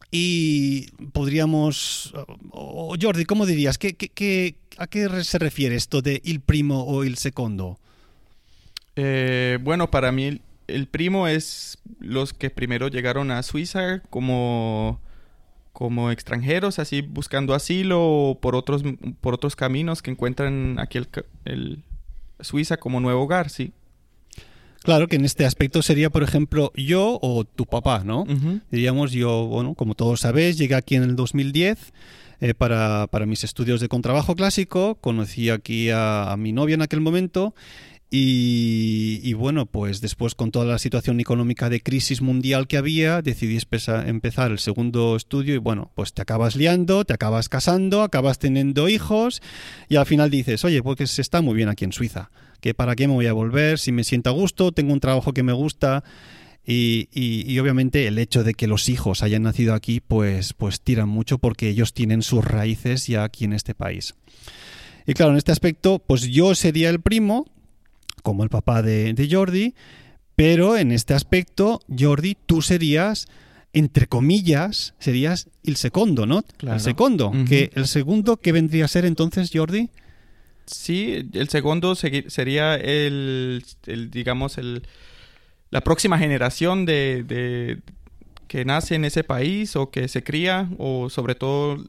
Y 0.09 0.89
podríamos... 1.11 2.13
Jordi, 2.53 3.25
¿cómo 3.25 3.45
dirías? 3.45 3.77
¿Qué, 3.77 3.95
qué, 3.95 4.55
a 4.77 4.87
qué 4.87 5.23
se 5.25 5.37
refiere 5.37 5.75
esto 5.75 6.01
de 6.01 6.21
il 6.23 6.39
primo 6.39 6.85
o 6.85 7.03
il 7.03 7.17
secondo? 7.17 7.77
Eh, 8.95 9.59
bueno, 9.61 9.91
para 9.91 10.13
mí 10.13 10.39
el 10.75 10.87
primo 10.87 11.27
es 11.27 11.77
los 11.99 12.33
que 12.33 12.49
primero 12.49 12.87
llegaron 12.87 13.31
a 13.31 13.43
Suiza 13.43 14.01
como, 14.09 14.99
como 15.73 16.11
extranjeros, 16.11 16.79
así 16.79 17.01
buscando 17.01 17.53
asilo 17.53 18.01
o 18.01 18.39
por 18.39 18.55
otros, 18.55 18.83
por 19.21 19.33
otros 19.33 19.55
caminos 19.55 20.01
que 20.01 20.11
encuentran 20.11 20.77
aquí 20.79 20.99
el, 21.45 21.83
Suiza 22.41 22.77
como 22.77 22.99
nuevo 22.99 23.23
hogar, 23.23 23.49
sí. 23.49 23.73
Claro 24.81 25.09
que 25.09 25.17
en 25.17 25.25
este 25.25 25.45
aspecto 25.45 25.81
sería, 25.81 26.09
por 26.09 26.23
ejemplo, 26.23 26.71
yo 26.73 27.19
o 27.21 27.43
tu 27.43 27.65
papá, 27.65 28.03
¿no? 28.05 28.25
Diríamos, 28.71 29.11
yo, 29.11 29.45
bueno, 29.47 29.73
como 29.73 29.93
todos 29.93 30.21
sabéis, 30.21 30.57
llegué 30.57 30.75
aquí 30.75 30.95
en 30.95 31.03
el 31.03 31.17
2010 31.17 31.91
eh, 32.39 32.53
para, 32.53 33.07
para, 33.07 33.25
mis 33.25 33.43
estudios 33.43 33.81
de 33.81 33.89
contrabajo 33.89 34.37
clásico, 34.37 34.95
conocí 34.95 35.49
aquí 35.49 35.89
a, 35.89 36.31
a 36.31 36.37
mi 36.37 36.53
novia 36.53 36.75
en 36.75 36.81
aquel 36.81 37.01
momento 37.01 37.53
Y, 38.11 39.33
bueno, 39.33 39.67
pues 39.67 40.01
después 40.01 40.33
con 40.33 40.49
toda 40.49 40.65
la 40.65 40.79
situación 40.79 41.19
económica 41.19 41.69
de 41.69 41.81
crisis 41.81 42.21
mundial 42.21 42.67
que 42.67 42.77
había, 42.77 43.21
decidí 43.21 43.59
empezar 44.05 44.51
el 44.51 44.57
segundo 44.57 45.15
estudio 45.15 45.53
y 45.53 45.59
bueno, 45.59 45.91
pues 45.93 46.13
te 46.13 46.23
acabas 46.23 46.55
liando, 46.55 47.05
te 47.05 47.13
acabas 47.13 47.49
casando, 47.49 48.01
acabas 48.01 48.39
teniendo 48.39 48.89
hijos 48.89 49.43
y 49.89 49.97
al 49.97 50.07
final 50.07 50.31
dices, 50.31 50.65
oye, 50.65 50.81
pues 50.81 51.11
se 51.11 51.21
está 51.21 51.41
muy 51.41 51.53
bien 51.53 51.69
aquí 51.69 51.85
en 51.85 51.91
Suiza, 51.91 52.31
que 52.61 52.73
para 52.73 52.95
qué 52.95 53.07
me 53.07 53.13
voy 53.13 53.27
a 53.27 53.33
volver, 53.33 53.77
si 53.77 53.91
me 53.91 54.03
siento 54.03 54.31
a 54.31 54.33
gusto, 54.33 54.71
tengo 54.71 54.91
un 54.91 54.99
trabajo 54.99 55.31
que 55.31 55.43
me 55.43 55.53
gusta 55.53 56.03
y, 56.65 57.09
y, 57.13 57.57
obviamente 57.59 58.07
el 58.07 58.17
hecho 58.17 58.43
de 58.43 58.55
que 58.55 58.67
los 58.67 58.89
hijos 58.89 59.21
hayan 59.21 59.43
nacido 59.43 59.75
aquí, 59.75 60.01
pues, 60.01 60.53
pues 60.53 60.81
tiran 60.81 61.09
mucho 61.09 61.37
porque 61.37 61.69
ellos 61.69 61.93
tienen 61.93 62.23
sus 62.23 62.43
raíces 62.43 63.05
ya 63.05 63.23
aquí 63.23 63.45
en 63.45 63.53
este 63.53 63.75
país. 63.75 64.15
Y 65.05 65.13
claro, 65.13 65.31
en 65.31 65.37
este 65.37 65.51
aspecto, 65.51 65.99
pues 65.99 66.23
yo 66.23 66.53
sería 66.53 66.89
el 66.89 67.01
primo, 67.01 67.45
como 68.21 68.43
el 68.43 68.49
papá 68.49 68.81
de, 68.81 69.27
Jordi, 69.29 69.75
pero 70.35 70.77
en 70.77 70.91
este 70.91 71.13
aspecto, 71.13 71.81
Jordi, 71.97 72.37
tú 72.45 72.61
serías 72.61 73.27
entre 73.71 74.07
comillas, 74.07 74.95
serías 74.97 75.47
el 75.63 75.75
segundo, 75.75 76.25
¿no? 76.25 76.43
El 76.61 76.79
segundo. 76.79 77.31
que 77.47 77.69
¿El 77.75 77.85
segundo 77.85 78.37
que 78.37 78.51
vendría 78.51 78.85
a 78.85 78.87
ser 78.87 79.05
entonces, 79.05 79.51
Jordi? 79.53 79.91
Sí, 80.65 81.29
el 81.33 81.49
segundo 81.49 81.95
sería 81.95 82.75
el, 82.75 83.63
digamos, 84.11 84.57
el, 84.57 84.83
la 85.69 85.81
próxima 85.81 86.17
generación 86.17 86.85
de, 86.85 87.23
de, 87.23 87.79
que 88.47 88.65
nace 88.65 88.95
en 88.95 89.05
ese 89.05 89.23
país 89.23 89.75
o 89.75 89.91
que 89.91 90.07
se 90.07 90.23
cría 90.23 90.69
o 90.77 91.09
sobre 91.09 91.35
todo 91.35 91.83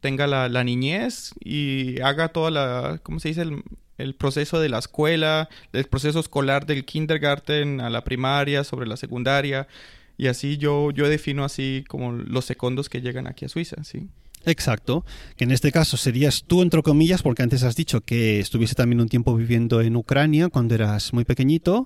tenga 0.00 0.26
la, 0.26 0.48
la 0.48 0.64
niñez 0.64 1.32
y 1.42 2.00
haga 2.00 2.28
toda 2.28 2.50
la, 2.50 3.00
¿cómo 3.02 3.20
se 3.20 3.28
dice? 3.28 3.42
El, 3.42 3.62
el 3.98 4.14
proceso 4.14 4.60
de 4.60 4.68
la 4.68 4.78
escuela, 4.78 5.48
el 5.72 5.84
proceso 5.84 6.20
escolar 6.20 6.66
del 6.66 6.84
kindergarten 6.84 7.80
a 7.80 7.90
la 7.90 8.04
primaria, 8.04 8.64
sobre 8.64 8.86
la 8.86 8.96
secundaria. 8.96 9.68
Y 10.16 10.28
así 10.28 10.58
yo, 10.58 10.90
yo 10.90 11.08
defino 11.08 11.44
así 11.44 11.84
como 11.88 12.12
los 12.12 12.44
segundos 12.44 12.88
que 12.88 13.00
llegan 13.00 13.26
aquí 13.26 13.44
a 13.44 13.48
Suiza, 13.48 13.82
sí. 13.84 14.08
Exacto, 14.45 15.05
que 15.35 15.43
en 15.43 15.51
este 15.51 15.71
caso 15.71 15.97
serías 15.97 16.43
tú, 16.47 16.61
entre 16.61 16.81
comillas, 16.81 17.21
porque 17.21 17.43
antes 17.43 17.63
has 17.63 17.75
dicho 17.75 18.01
que 18.01 18.39
estuviste 18.39 18.75
también 18.75 19.01
un 19.01 19.09
tiempo 19.09 19.35
viviendo 19.35 19.81
en 19.81 19.95
Ucrania 19.95 20.47
cuando 20.49 20.75
eras 20.75 21.13
muy 21.13 21.25
pequeñito. 21.25 21.85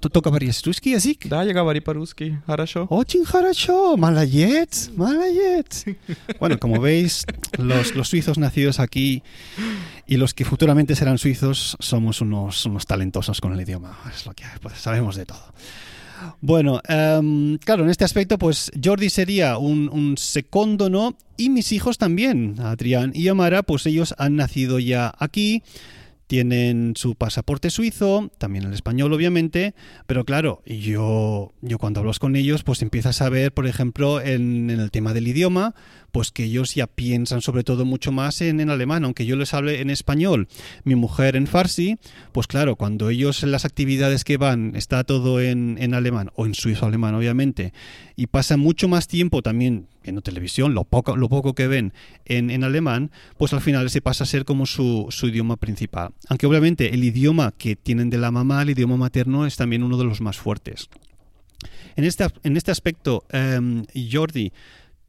¿Tú 0.00 0.10
toca 0.10 0.30
ruski 0.30 0.94
así? 0.94 1.18
Da, 1.24 1.44
говори 1.44 1.80
по-русски, 1.80 2.36
хорошо. 2.46 2.86
Очень 2.90 3.24
хорошо, 3.24 3.96
malayet, 3.96 4.90
malayet. 4.96 5.96
bueno, 6.40 6.58
como 6.58 6.80
veis, 6.80 7.24
los, 7.58 7.94
los 7.94 8.08
suizos 8.08 8.38
nacidos 8.38 8.80
aquí 8.80 9.22
y 10.06 10.16
los 10.16 10.34
que 10.34 10.44
futuramente 10.44 10.96
serán 10.96 11.18
suizos 11.18 11.76
somos 11.78 12.20
unos, 12.20 12.66
unos 12.66 12.86
talentosos 12.86 13.40
con 13.40 13.52
el 13.52 13.60
idioma, 13.60 13.98
es 14.12 14.26
lo 14.26 14.34
que 14.34 14.44
pues, 14.60 14.78
sabemos 14.78 15.16
de 15.16 15.26
todo. 15.26 15.54
Bueno, 16.41 16.81
em, 16.87 17.57
claro, 17.57 17.83
en 17.83 17.89
este 17.89 18.05
aspecto, 18.05 18.37
pues 18.37 18.71
Jordi 18.81 19.09
sería 19.09 19.57
un, 19.57 19.89
un 19.89 20.17
segundo, 20.17 20.89
¿no? 20.89 21.15
Y 21.37 21.49
mis 21.49 21.71
hijos 21.71 21.97
también, 21.97 22.55
Adrián 22.59 23.11
y 23.13 23.27
Amara, 23.27 23.63
pues 23.63 23.85
ellos 23.85 24.13
han 24.17 24.35
nacido 24.35 24.79
ya 24.79 25.13
aquí 25.19 25.63
tienen 26.29 26.93
su 26.95 27.15
pasaporte 27.15 27.71
suizo, 27.71 28.29
también 28.37 28.63
el 28.63 28.73
español 28.73 29.11
obviamente, 29.13 29.73
pero 30.05 30.25
claro, 30.25 30.61
yo, 30.67 31.53
yo 31.61 31.79
cuando 31.79 32.01
hablo 32.01 32.11
con 32.19 32.35
ellos 32.35 32.61
pues 32.61 32.83
empiezas 32.83 33.23
a 33.23 33.29
ver, 33.29 33.51
por 33.51 33.65
ejemplo, 33.65 34.21
en, 34.21 34.69
el 34.69 34.91
tema 34.91 35.15
del 35.15 35.27
idioma, 35.27 35.73
pues 36.11 36.31
que 36.31 36.45
ellos 36.45 36.75
ya 36.75 36.87
piensan 36.87 37.41
sobre 37.41 37.63
todo 37.63 37.85
mucho 37.85 38.11
más 38.11 38.41
en, 38.41 38.59
en, 38.59 38.69
alemán, 38.69 39.03
aunque 39.05 39.25
yo 39.25 39.35
les 39.35 39.53
hable 39.53 39.81
en 39.81 39.89
español, 39.89 40.47
mi 40.83 40.95
mujer 40.95 41.35
en 41.35 41.47
farsi, 41.47 41.97
pues 42.31 42.47
claro, 42.47 42.75
cuando 42.75 43.09
ellos 43.09 43.43
en 43.43 43.51
las 43.51 43.65
actividades 43.65 44.23
que 44.23 44.37
van 44.37 44.75
está 44.75 45.03
todo 45.03 45.41
en, 45.41 45.77
en 45.79 45.93
alemán, 45.93 46.31
o 46.35 46.45
en 46.45 46.53
suizo 46.53 46.85
alemán 46.85 47.15
obviamente, 47.15 47.73
y 48.15 48.27
pasan 48.27 48.59
mucho 48.59 48.87
más 48.87 49.07
tiempo 49.07 49.41
también 49.41 49.87
viendo 50.03 50.21
televisión, 50.21 50.73
lo 50.73 50.83
poco, 50.85 51.15
lo 51.15 51.29
poco 51.29 51.53
que 51.53 51.67
ven 51.67 51.93
en, 52.25 52.49
en 52.49 52.63
alemán, 52.63 53.11
pues 53.37 53.53
al 53.53 53.61
final 53.61 53.89
se 53.89 54.01
pasa 54.01 54.23
a 54.23 54.27
ser 54.27 54.45
como 54.45 54.65
su, 54.65 55.07
su, 55.09 55.27
idioma 55.27 55.57
principal. 55.57 56.13
Aunque 56.27 56.47
obviamente 56.47 56.93
el 56.93 57.03
idioma 57.03 57.53
que 57.57 57.75
tienen 57.75 58.09
de 58.09 58.17
la 58.17 58.31
mamá, 58.31 58.61
el 58.61 58.71
idioma 58.71 58.97
materno, 58.97 59.45
es 59.45 59.55
también 59.55 59.83
uno 59.83 59.97
de 59.97 60.05
los 60.05 60.21
más 60.21 60.37
fuertes. 60.37 60.89
En 61.95 62.05
este, 62.05 62.25
en 62.43 62.57
este 62.57 62.71
aspecto, 62.71 63.25
um, 63.33 63.83
Jordi, 64.11 64.53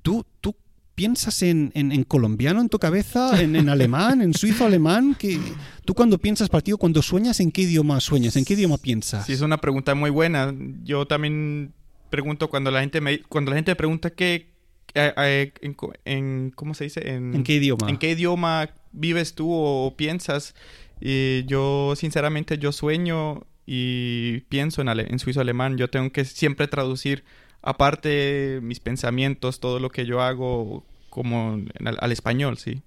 ¿tú, 0.02 0.26
tú 0.40 0.56
piensas 0.94 1.42
en, 1.42 1.72
en, 1.74 2.04
colombiano 2.04 2.60
en 2.60 2.68
tu 2.68 2.78
cabeza, 2.78 3.40
en, 3.40 3.56
en 3.56 3.68
alemán, 3.68 4.20
en 4.20 4.34
suizo 4.34 4.66
alemán? 4.66 5.16
que 5.18 5.38
¿Tú 5.84 5.94
cuando 5.94 6.18
piensas 6.18 6.48
partido, 6.48 6.78
cuando 6.78 7.02
sueñas, 7.02 7.40
en 7.40 7.50
qué 7.50 7.62
idioma 7.62 8.00
sueñas? 8.00 8.36
¿En 8.36 8.44
qué 8.44 8.54
idioma 8.54 8.78
piensas? 8.78 9.26
Sí, 9.26 9.32
es 9.32 9.40
una 9.40 9.58
pregunta 9.58 9.94
muy 9.94 10.10
buena. 10.10 10.54
Yo 10.84 11.06
también 11.06 11.72
pregunto 12.10 12.50
cuando 12.50 12.70
la 12.70 12.80
gente 12.80 13.00
me, 13.00 13.22
cuando 13.22 13.50
la 13.50 13.56
gente 13.56 13.74
pregunta 13.76 14.10
qué, 14.10 14.50
en, 14.94 16.50
¿cómo 16.54 16.74
se 16.74 16.84
dice? 16.84 17.08
En, 17.08 17.42
qué 17.44 17.54
idioma? 17.54 17.88
¿En 17.88 17.96
qué 17.96 18.10
idioma 18.10 18.70
vives 18.92 19.34
tú 19.34 19.50
o 19.50 19.94
piensas? 19.96 20.54
Y 21.00 21.44
yo, 21.46 21.94
sinceramente, 21.96 22.58
yo 22.58 22.72
sueño 22.72 23.46
y 23.66 24.40
pienso 24.48 24.82
en, 24.82 24.88
en 24.88 25.18
suizo 25.18 25.40
alemán. 25.40 25.78
Yo 25.78 25.88
tengo 25.88 26.10
que 26.12 26.24
siempre 26.24 26.66
traducir, 26.66 27.24
aparte 27.62 28.60
mis 28.62 28.80
pensamientos, 28.80 29.60
todo 29.60 29.80
lo 29.80 29.90
que 29.90 30.06
yo 30.06 30.22
hago 30.22 30.84
como 31.08 31.60
al 31.80 32.12
español, 32.12 32.58
sí. 32.58 32.82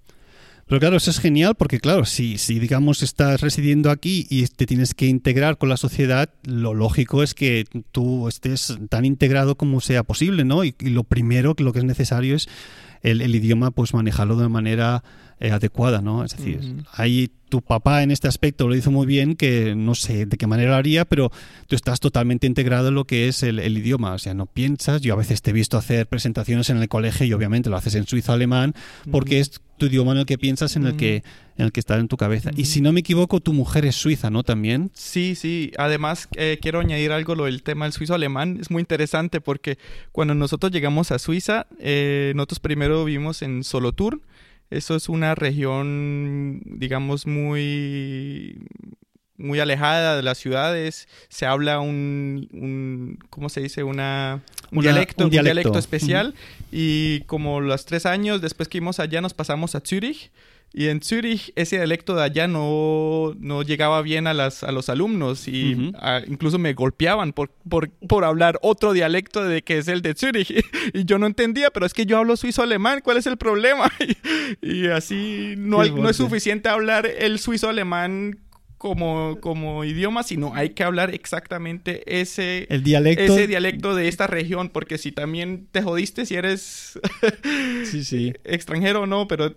Pero 0.65 0.79
claro, 0.79 0.95
eso 0.95 1.11
es 1.11 1.19
genial 1.19 1.55
porque, 1.55 1.79
claro, 1.79 2.05
si, 2.05 2.37
si 2.37 2.57
digamos 2.57 3.03
estás 3.03 3.41
residiendo 3.41 3.91
aquí 3.91 4.25
y 4.29 4.47
te 4.47 4.65
tienes 4.65 4.93
que 4.93 5.07
integrar 5.07 5.57
con 5.57 5.67
la 5.67 5.77
sociedad, 5.77 6.29
lo 6.45 6.73
lógico 6.73 7.21
es 7.21 7.33
que 7.33 7.65
tú 7.91 8.29
estés 8.29 8.77
tan 8.89 9.03
integrado 9.03 9.55
como 9.55 9.81
sea 9.81 10.03
posible, 10.03 10.45
¿no? 10.45 10.63
Y, 10.63 10.73
lo 10.79 11.03
primero, 11.03 11.53
lo 11.57 11.73
que 11.73 11.79
es 11.79 11.85
necesario 11.85 12.35
es 12.35 12.47
el, 13.01 13.21
el 13.21 13.35
idioma, 13.35 13.71
pues 13.71 13.93
manejarlo 13.93 14.35
de 14.35 14.41
una 14.41 14.49
manera 14.49 15.03
eh, 15.39 15.51
adecuada, 15.51 16.01
¿no? 16.01 16.23
Es 16.23 16.35
decir, 16.35 16.85
ahí 16.91 17.29
tu 17.49 17.61
papá 17.61 18.01
en 18.01 18.09
este 18.09 18.27
aspecto 18.27 18.67
lo 18.67 18.75
hizo 18.75 18.89
muy 18.89 19.05
bien, 19.05 19.35
que 19.35 19.75
no 19.75 19.93
sé 19.93 20.25
de 20.25 20.37
qué 20.37 20.47
manera 20.47 20.71
lo 20.71 20.77
haría, 20.77 21.05
pero 21.05 21.31
tú 21.67 21.75
estás 21.75 21.99
totalmente 21.99 22.47
integrado 22.47 22.87
en 22.87 22.95
lo 22.95 23.05
que 23.05 23.27
es 23.27 23.43
el, 23.43 23.59
idioma, 23.59 24.13
o 24.13 24.17
sea, 24.17 24.33
no 24.33 24.47
piensas, 24.47 25.01
yo 25.01 25.13
a 25.13 25.17
veces 25.17 25.43
te 25.43 25.51
he 25.51 25.53
visto 25.53 25.77
hacer 25.77 26.07
presentaciones 26.07 26.71
en 26.71 26.77
el 26.77 26.87
colegio 26.87 27.27
y 27.27 27.33
obviamente 27.33 27.69
lo 27.69 27.77
haces 27.77 27.93
en 27.93 28.07
suizo-alemán, 28.07 28.73
porque 29.11 29.39
es 29.39 29.61
tu 29.77 29.85
idioma 29.85 30.13
en 30.13 30.19
el 30.19 30.25
que 30.25 30.39
piensas, 30.39 30.75
en 30.75 30.87
el 30.87 30.95
que, 30.97 31.23
en 31.57 31.65
el 31.65 31.71
que 31.71 31.79
está 31.79 31.97
en 31.97 32.07
tu 32.07 32.17
cabeza. 32.17 32.49
Y 32.55 32.65
si 32.65 32.81
no 32.81 32.91
me 32.91 33.01
equivoco, 33.01 33.39
tu 33.39 33.53
mujer 33.53 33.85
es 33.85 33.95
suiza, 33.95 34.31
¿no? 34.31 34.41
También. 34.41 34.89
Sí, 34.93 35.35
sí. 35.35 35.71
Además, 35.77 36.29
eh, 36.35 36.57
quiero 36.61 36.79
añadir 36.79 37.11
algo, 37.11 37.35
lo 37.35 37.45
del 37.45 37.61
tema 37.61 37.85
del 37.85 37.93
suizo-alemán. 37.93 38.57
Es 38.61 38.71
muy 38.71 38.79
interesante 38.81 39.41
porque 39.41 39.77
cuando 40.11 40.33
nosotros 40.35 40.71
llegamos 40.71 41.11
a 41.11 41.19
Suiza, 41.19 41.67
eh, 41.79 42.33
nosotros 42.35 42.59
primero 42.59 43.05
vivimos 43.05 43.41
en 43.41 43.63
Solothurn, 43.63 44.21
eso 44.73 44.95
es 44.95 45.09
una 45.09 45.35
región, 45.35 46.61
digamos, 46.65 47.27
muy 47.27 48.57
muy 49.37 49.59
alejada 49.59 50.15
de 50.15 50.23
las 50.23 50.37
ciudades, 50.37 51.07
se 51.27 51.45
habla 51.45 51.79
un, 51.79 52.47
un 52.53 53.19
¿cómo 53.29 53.49
se 53.49 53.61
dice? 53.61 53.83
Una, 53.83 54.41
un, 54.71 54.81
dialecto, 54.81 55.25
un, 55.25 55.29
dialecto, 55.29 55.77
especial. 55.77 56.33
Y 56.71 57.21
como 57.21 57.59
los 57.59 57.85
tres 57.85 58.05
años 58.05 58.41
después 58.41 58.69
que 58.69 58.77
íbamos 58.77 58.99
allá 58.99 59.21
nos 59.21 59.33
pasamos 59.33 59.75
a 59.75 59.81
Zürich 59.81 60.31
y 60.75 60.87
en 60.87 61.01
Zurich 61.03 61.53
ese 61.55 61.75
dialecto 61.75 62.15
de 62.15 62.23
allá 62.23 62.47
no, 62.47 63.35
no 63.39 63.61
llegaba 63.61 64.01
bien 64.01 64.25
a, 64.25 64.33
las, 64.33 64.63
a 64.63 64.71
los 64.71 64.89
alumnos 64.89 65.47
y 65.47 65.93
incluso 66.27 66.57
me 66.57 66.73
golpeaban 66.73 67.31
por, 67.31 67.51
por, 67.69 67.91
por, 67.91 68.25
hablar 68.25 68.57
otro 68.63 68.91
dialecto 68.91 69.43
de 69.43 69.61
que 69.61 69.77
es 69.77 69.87
el 69.87 70.01
de 70.01 70.15
Zurich. 70.15 70.51
y 70.93 71.05
yo 71.05 71.19
no 71.19 71.27
entendía, 71.27 71.69
pero 71.69 71.85
es 71.85 71.93
que 71.93 72.07
yo 72.07 72.17
hablo 72.17 72.35
suizo-alemán, 72.37 73.01
¿cuál 73.03 73.17
es 73.17 73.27
el 73.27 73.37
problema? 73.37 73.91
y, 74.61 74.87
así 74.87 75.53
no, 75.57 75.85
no 75.85 76.09
es 76.09 76.17
suficiente 76.17 76.69
hablar 76.69 77.05
el 77.05 77.37
suizo-alemán 77.37 78.39
como, 78.83 79.37
como 79.39 79.85
idioma, 79.85 80.23
sino 80.23 80.55
hay 80.55 80.71
que 80.71 80.83
hablar 80.83 81.13
exactamente 81.13 82.19
ese, 82.19 82.67
el 82.69 82.83
dialecto. 82.83 83.21
ese 83.21 83.47
dialecto 83.47 83.95
de 83.95 84.09
esta 84.09 84.27
región, 84.27 84.67
porque 84.67 84.97
si 84.97 85.13
también 85.13 85.67
te 85.71 85.81
jodiste 85.81 86.25
si 86.25 86.35
eres 86.35 86.99
sí, 87.85 88.03
sí. 88.03 88.33
extranjero 88.43 89.03
o 89.03 89.05
no, 89.05 89.27
pero 89.29 89.53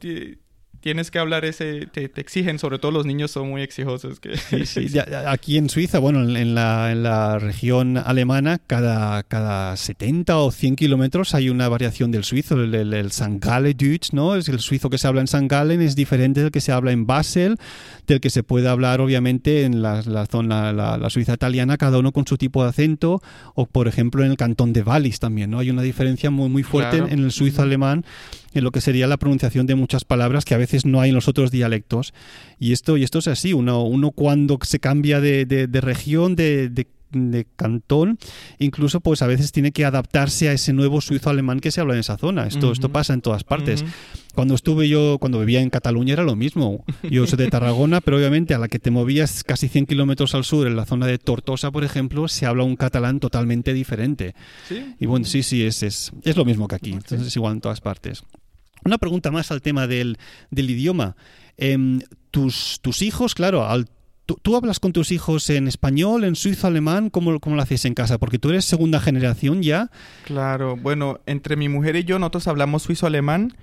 tienes 0.86 1.10
que 1.10 1.18
hablar 1.18 1.44
ese, 1.44 1.88
te, 1.90 2.04
exigen, 2.14 2.60
sobre 2.60 2.78
todo 2.78 2.92
los 2.92 3.06
niños 3.06 3.32
son 3.32 3.50
muy 3.50 3.60
exijosos. 3.60 4.20
Que... 4.20 4.36
Sí, 4.36 4.66
sí. 4.66 4.96
aquí 5.26 5.58
en 5.58 5.68
Suiza, 5.68 5.98
bueno, 5.98 6.20
en 6.22 6.54
la, 6.54 6.92
en 6.92 7.02
la 7.02 7.40
región 7.40 7.96
alemana, 7.96 8.60
cada, 8.64 9.24
cada 9.24 9.76
70 9.76 10.38
o 10.38 10.52
100 10.52 10.76
kilómetros 10.76 11.34
hay 11.34 11.50
una 11.50 11.68
variación 11.68 12.12
del 12.12 12.22
suizo, 12.22 12.54
el, 12.54 12.72
el, 12.72 12.94
el 12.94 13.10
Deutsch, 13.76 14.12
¿no? 14.12 14.36
Es 14.36 14.48
el 14.48 14.60
suizo 14.60 14.88
que 14.88 14.96
se 14.96 15.08
habla 15.08 15.22
en 15.22 15.24
St. 15.24 15.48
Gallen 15.48 15.82
es 15.82 15.96
diferente 15.96 16.40
del 16.40 16.52
que 16.52 16.60
se 16.60 16.70
habla 16.70 16.92
en 16.92 17.04
Basel, 17.04 17.56
del 18.06 18.20
que 18.20 18.30
se 18.30 18.44
puede 18.44 18.68
hablar 18.68 19.00
obviamente 19.00 19.64
en 19.64 19.82
la, 19.82 20.02
la 20.02 20.26
zona, 20.26 20.72
la, 20.72 20.98
la, 20.98 21.10
Suiza 21.10 21.34
italiana, 21.34 21.78
cada 21.78 21.98
uno 21.98 22.12
con 22.12 22.28
su 22.28 22.38
tipo 22.38 22.62
de 22.62 22.68
acento, 22.68 23.20
o 23.56 23.66
por 23.66 23.88
ejemplo 23.88 24.24
en 24.24 24.30
el 24.30 24.36
cantón 24.36 24.72
de 24.72 24.82
Wallis 24.82 25.18
también, 25.18 25.50
¿no? 25.50 25.58
Hay 25.58 25.70
una 25.70 25.82
diferencia 25.82 26.30
muy, 26.30 26.48
muy 26.48 26.62
fuerte 26.62 26.98
en, 26.98 27.24
el 27.24 27.32
suizo 27.32 27.62
alemán 27.62 28.04
en 28.58 28.64
lo 28.64 28.70
que 28.70 28.80
sería 28.80 29.06
la 29.06 29.16
pronunciación 29.16 29.66
de 29.66 29.74
muchas 29.74 30.04
palabras 30.04 30.44
que 30.44 30.54
a 30.54 30.58
veces 30.58 30.84
no 30.84 31.00
hay 31.00 31.10
en 31.10 31.14
los 31.14 31.28
otros 31.28 31.50
dialectos. 31.50 32.14
Y 32.58 32.72
esto, 32.72 32.96
y 32.96 33.04
esto 33.04 33.18
es 33.18 33.28
así, 33.28 33.52
uno, 33.52 33.82
uno 33.82 34.10
cuando 34.10 34.58
se 34.62 34.80
cambia 34.80 35.20
de, 35.20 35.44
de 35.46 35.80
región, 35.80 36.36
de, 36.36 36.68
de 36.68 36.86
de 37.12 37.46
cantón, 37.56 38.18
incluso 38.58 39.00
pues 39.00 39.22
a 39.22 39.26
veces 39.26 39.52
tiene 39.52 39.72
que 39.72 39.84
adaptarse 39.84 40.48
a 40.48 40.52
ese 40.52 40.72
nuevo 40.72 41.00
suizo 41.00 41.30
alemán 41.30 41.60
que 41.60 41.70
se 41.70 41.80
habla 41.80 41.94
en 41.94 42.00
esa 42.00 42.16
zona. 42.16 42.46
Esto, 42.46 42.72
esto 42.72 42.90
pasa 42.90 43.14
en 43.14 43.20
todas 43.20 43.44
partes. 43.44 43.84
Cuando 44.34 44.54
estuve 44.54 44.88
yo, 44.88 45.18
cuando 45.18 45.40
vivía 45.40 45.60
en 45.60 45.70
Cataluña 45.70 46.12
era 46.12 46.24
lo 46.24 46.36
mismo. 46.36 46.84
Yo 47.02 47.26
soy 47.26 47.38
de 47.38 47.48
Tarragona, 47.48 48.00
pero 48.00 48.18
obviamente 48.18 48.54
a 48.54 48.58
la 48.58 48.68
que 48.68 48.78
te 48.78 48.90
movías 48.90 49.44
casi 49.44 49.68
100 49.68 49.86
kilómetros 49.86 50.34
al 50.34 50.44
sur, 50.44 50.66
en 50.66 50.76
la 50.76 50.84
zona 50.84 51.06
de 51.06 51.18
Tortosa, 51.18 51.70
por 51.70 51.84
ejemplo, 51.84 52.28
se 52.28 52.46
habla 52.46 52.64
un 52.64 52.76
catalán 52.76 53.20
totalmente 53.20 53.72
diferente. 53.72 54.34
Y 55.00 55.06
bueno, 55.06 55.24
sí, 55.24 55.42
sí, 55.42 55.64
es, 55.64 55.82
es, 55.82 56.12
es 56.22 56.36
lo 56.36 56.44
mismo 56.44 56.68
que 56.68 56.74
aquí. 56.74 56.92
Entonces 56.92 57.28
es 57.28 57.36
igual 57.36 57.54
en 57.54 57.60
todas 57.60 57.80
partes. 57.80 58.24
Una 58.86 58.98
pregunta 58.98 59.30
más 59.30 59.50
al 59.50 59.62
tema 59.62 59.86
del, 59.86 60.16
del 60.50 60.70
idioma. 60.70 61.16
Em, 61.56 62.00
tus, 62.30 62.78
tus 62.82 63.02
hijos, 63.02 63.34
claro, 63.34 63.66
al 63.66 63.88
¿Tú, 64.26 64.56
hablas 64.56 64.80
con 64.80 64.92
tus 64.92 65.12
hijos 65.12 65.48
en 65.50 65.68
español, 65.68 66.24
en 66.24 66.34
suizo, 66.34 66.66
alemán? 66.66 67.10
¿Cómo, 67.10 67.38
¿Cómo 67.38 67.54
lo 67.54 67.62
hacéis 67.62 67.84
en 67.84 67.94
casa? 67.94 68.18
Porque 68.18 68.40
tú 68.40 68.50
eres 68.50 68.64
segunda 68.64 68.98
generación 68.98 69.62
ya. 69.62 69.88
Claro, 70.24 70.76
bueno, 70.76 71.20
entre 71.26 71.54
mi 71.54 71.68
mujer 71.68 71.94
y 71.94 72.02
yo 72.02 72.18
nosotros 72.18 72.48
hablamos 72.48 72.82
suizo-alemán. 72.82 73.54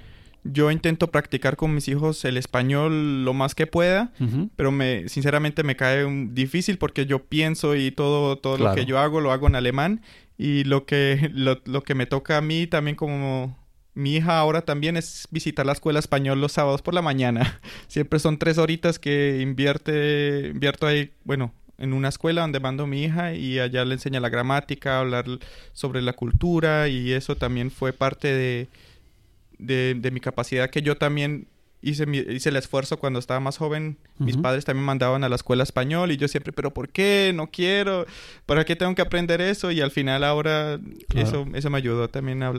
Yo 0.45 0.71
intento 0.71 1.11
practicar 1.11 1.57
con 1.57 1.73
mis 1.73 1.89
hijos 1.89 2.23
el 2.23 2.37
español 2.37 3.25
lo 3.25 3.33
más 3.33 3.55
que 3.55 3.67
pueda, 3.67 4.11
pero 4.55 4.71
me, 4.71 5.09
sinceramente 5.09 5.63
me 5.63 5.75
cae 5.75 6.05
difícil 6.31 6.77
porque 6.77 7.05
yo 7.05 7.25
pienso 7.25 7.75
y 7.75 7.91
todo, 7.91 8.37
todo 8.37 8.57
lo 8.57 8.73
que 8.73 8.85
yo 8.85 8.99
hago 8.99 9.19
lo 9.19 9.33
hago 9.33 9.47
en 9.47 9.55
alemán 9.55 10.01
y 10.37 10.63
lo 10.63 10.85
que, 10.85 11.29
lo, 11.33 11.61
lo 11.65 11.83
que 11.83 11.95
me 11.95 12.05
toca 12.05 12.37
a 12.37 12.41
mí 12.41 12.67
también 12.67 12.95
como 12.95 13.57
mi 13.93 14.15
hija 14.15 14.39
ahora 14.39 14.61
también 14.61 14.97
es 14.97 15.27
visitar 15.31 15.65
la 15.65 15.73
escuela 15.73 15.99
español 15.99 16.41
los 16.41 16.51
sábados 16.51 16.81
por 16.81 16.93
la 16.93 17.01
mañana. 17.01 17.59
Siempre 17.87 18.19
son 18.19 18.37
tres 18.37 18.57
horitas 18.57 18.99
que 18.99 19.39
invierte, 19.41 20.49
invierto 20.53 20.87
ahí, 20.87 21.11
bueno, 21.23 21.53
en 21.77 21.93
una 21.93 22.09
escuela 22.09 22.41
donde 22.41 22.59
mando 22.59 22.83
a 22.83 22.87
mi 22.87 23.03
hija 23.03 23.33
y 23.33 23.59
allá 23.59 23.85
le 23.85 23.95
enseña 23.95 24.19
la 24.19 24.29
gramática, 24.29 24.99
hablar 24.99 25.25
sobre 25.73 26.01
la 26.01 26.13
cultura 26.13 26.87
y 26.87 27.11
eso 27.11 27.35
también 27.35 27.71
fue 27.71 27.93
parte 27.93 28.33
de, 28.33 28.67
de, 29.59 30.11
mi 30.11 30.19
capacidad 30.19 30.69
que 30.69 30.81
yo 30.81 30.97
también 30.97 31.47
hice, 31.83 32.05
hice 32.29 32.49
el 32.49 32.55
esfuerzo 32.55 32.97
cuando 32.97 33.19
estaba 33.19 33.39
más 33.39 33.57
joven. 33.57 33.97
Mis 34.17 34.37
padres 34.37 34.65
también 34.65 34.85
mandaban 34.85 35.23
a 35.23 35.29
la 35.29 35.35
escuela 35.35 35.63
español 35.63 36.11
y 36.11 36.17
yo 36.17 36.27
siempre, 36.27 36.53
pero 36.53 36.73
¿por 36.73 36.89
qué? 36.89 37.31
No 37.35 37.47
quiero. 37.47 38.05
¿Para 38.45 38.65
qué 38.65 38.75
tengo 38.75 38.95
que 38.95 39.01
aprender 39.01 39.41
eso? 39.41 39.71
Y 39.71 39.81
al 39.81 39.91
final 39.91 40.23
ahora 40.23 40.79
eso, 41.13 41.45
eso 41.53 41.69
me 41.69 41.77
ayudó 41.77 42.09
también 42.09 42.41
a, 42.43 42.53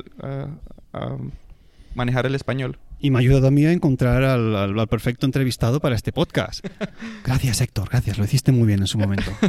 manejar 1.94 2.26
el 2.26 2.34
español. 2.34 2.78
Y 3.00 3.10
me 3.10 3.18
ha 3.18 3.20
ayudado 3.20 3.48
a 3.48 3.50
mí 3.50 3.64
a 3.66 3.72
encontrar 3.72 4.22
al, 4.22 4.88
perfecto 4.88 5.26
entrevistado 5.26 5.80
para 5.80 5.94
este 5.94 6.12
podcast. 6.12 6.64
Gracias, 7.24 7.60
Héctor, 7.60 7.88
gracias, 7.90 8.18
lo 8.18 8.24
hiciste 8.24 8.52
muy 8.52 8.66
bien 8.66 8.80
en 8.80 8.86
su 8.86 8.98
momento. 8.98 9.30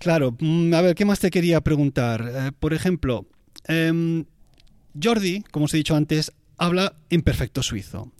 Claro, 0.00 0.34
mm, 0.40 0.72
a 0.72 0.80
ver, 0.80 0.94
¿qué 0.94 1.04
más 1.04 1.20
te 1.20 1.30
quería 1.30 1.60
preguntar? 1.60 2.26
Eh, 2.26 2.52
por 2.58 2.72
ejemplo, 2.72 3.26
em, 3.68 4.24
Jordi, 5.00 5.44
como 5.50 5.66
os 5.66 5.74
he 5.74 5.76
dicho 5.76 5.94
antes, 5.94 6.32
habla 6.60 6.94
en 7.08 7.22
perfecto 7.22 7.64
suizo. 7.64 8.12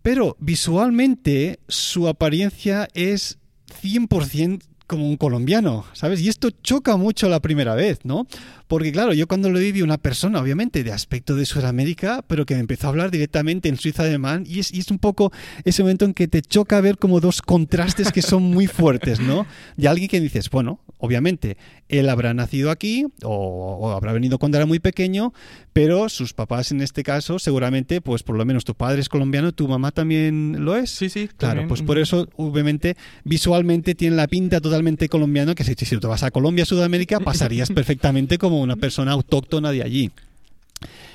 Pero 0.00 0.36
visualmente 0.40 1.60
su 1.68 2.08
apariencia 2.08 2.88
es 2.94 3.38
100% 3.82 4.62
como 4.86 5.08
un 5.08 5.16
colombiano, 5.16 5.84
¿sabes? 5.92 6.20
Y 6.20 6.28
esto 6.28 6.50
choca 6.50 6.96
mucho 6.96 7.28
la 7.28 7.38
primera 7.38 7.76
vez, 7.76 8.00
¿no? 8.02 8.26
Porque 8.66 8.90
claro, 8.90 9.12
yo 9.12 9.28
cuando 9.28 9.48
lo 9.48 9.60
vi 9.60 9.82
una 9.82 9.98
persona, 9.98 10.40
obviamente, 10.40 10.82
de 10.82 10.90
aspecto 10.90 11.36
de 11.36 11.46
Sudamérica, 11.46 12.24
pero 12.26 12.44
que 12.44 12.54
me 12.54 12.60
empezó 12.60 12.86
a 12.86 12.90
hablar 12.90 13.12
directamente 13.12 13.68
en 13.68 13.76
suizo 13.76 14.02
alemán, 14.02 14.44
y 14.48 14.58
es, 14.58 14.74
y 14.74 14.80
es 14.80 14.90
un 14.90 14.98
poco 14.98 15.30
ese 15.64 15.82
momento 15.82 16.06
en 16.06 16.14
que 16.14 16.26
te 16.26 16.42
choca 16.42 16.80
ver 16.80 16.98
como 16.98 17.20
dos 17.20 17.40
contrastes 17.40 18.10
que 18.10 18.22
son 18.22 18.42
muy 18.42 18.66
fuertes, 18.66 19.20
¿no? 19.20 19.46
De 19.76 19.86
alguien 19.86 20.08
que 20.08 20.20
dices, 20.20 20.50
bueno, 20.50 20.80
obviamente, 21.00 21.56
él 21.88 22.08
habrá 22.08 22.32
nacido 22.34 22.70
aquí 22.70 23.06
o, 23.24 23.90
habrá 23.92 24.12
venido 24.12 24.38
cuando 24.38 24.58
era 24.58 24.66
muy 24.66 24.78
pequeño, 24.78 25.32
pero 25.72 26.08
sus 26.08 26.32
papás 26.32 26.70
en 26.70 26.80
este 26.80 27.02
caso 27.02 27.38
seguramente, 27.38 28.00
pues 28.00 28.22
por 28.22 28.36
lo 28.36 28.44
menos 28.44 28.64
tu 28.64 28.74
padre 28.74 29.00
es 29.00 29.08
colombiano, 29.08 29.52
tu 29.52 29.66
mamá 29.68 29.90
también 29.90 30.64
lo 30.64 30.76
es. 30.76 30.90
Sí, 30.90 31.08
sí. 31.08 31.28
Claro, 31.36 31.66
pues 31.66 31.82
por 31.82 31.98
eso 31.98 32.28
obviamente 32.36 32.96
visualmente 33.24 33.94
tiene 33.94 34.16
la 34.16 34.28
pinta 34.28 34.60
totalmente 34.60 35.08
colombiana 35.08 35.54
que 35.54 35.64
si, 35.64 35.74
si 35.74 35.96
tú 35.98 36.08
vas 36.08 36.22
a 36.22 36.30
Colombia, 36.30 36.64
Sudamérica, 36.64 37.20
pasarías 37.20 37.70
perfectamente 37.74 38.38
como 38.38 38.60
una 38.60 38.76
persona 38.76 39.12
autóctona 39.12 39.72
de 39.72 39.82
allí. 39.82 40.10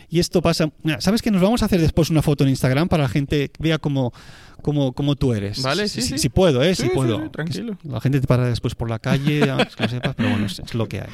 Y 0.10 0.20
esto 0.20 0.42
pasa. 0.42 0.72
¿Sabes 1.00 1.22
que 1.22 1.32
nos 1.32 1.42
vamos 1.42 1.62
a 1.62 1.66
hacer 1.66 1.82
después 1.82 2.10
una 2.10 2.22
foto 2.22 2.44
en 2.44 2.52
Instagram 2.52 2.88
para 2.88 3.04
la 3.04 3.10
gente 3.10 3.52
vea 3.60 3.80
cómo, 3.80 4.14
cómo, 4.62 4.94
cómo 4.94 5.16
tú 5.16 5.34
eres? 5.34 5.62
Vale, 5.62 5.88
sí. 5.88 6.02
Si, 6.02 6.30
puedo, 6.30 6.64
¿eh? 6.64 6.76
si 6.76 6.90
puedo. 6.90 7.30
tranquilo. 7.32 7.78
La 7.84 8.02
gente 8.02 8.22
te 8.22 8.28
para 8.28 8.48
después 8.48 8.76
por 8.76 8.90
la 8.90 9.00
calle, 9.00 9.40
que 9.78 9.88
sepas, 9.88 10.16
pero 10.16 10.30
bueno, 10.30 10.46
es, 10.46 10.74
lo 10.74 10.88
que 10.88 11.02
hay. 11.02 11.10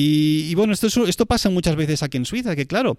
Y, 0.00 0.54
bueno, 0.54 0.74
esto, 0.74 0.86
esto 1.06 1.26
pasa 1.26 1.50
muchas 1.50 1.74
veces 1.74 2.02
aquí 2.02 2.18
en 2.18 2.24
Suiza, 2.24 2.54
que 2.54 2.66
claro, 2.66 2.96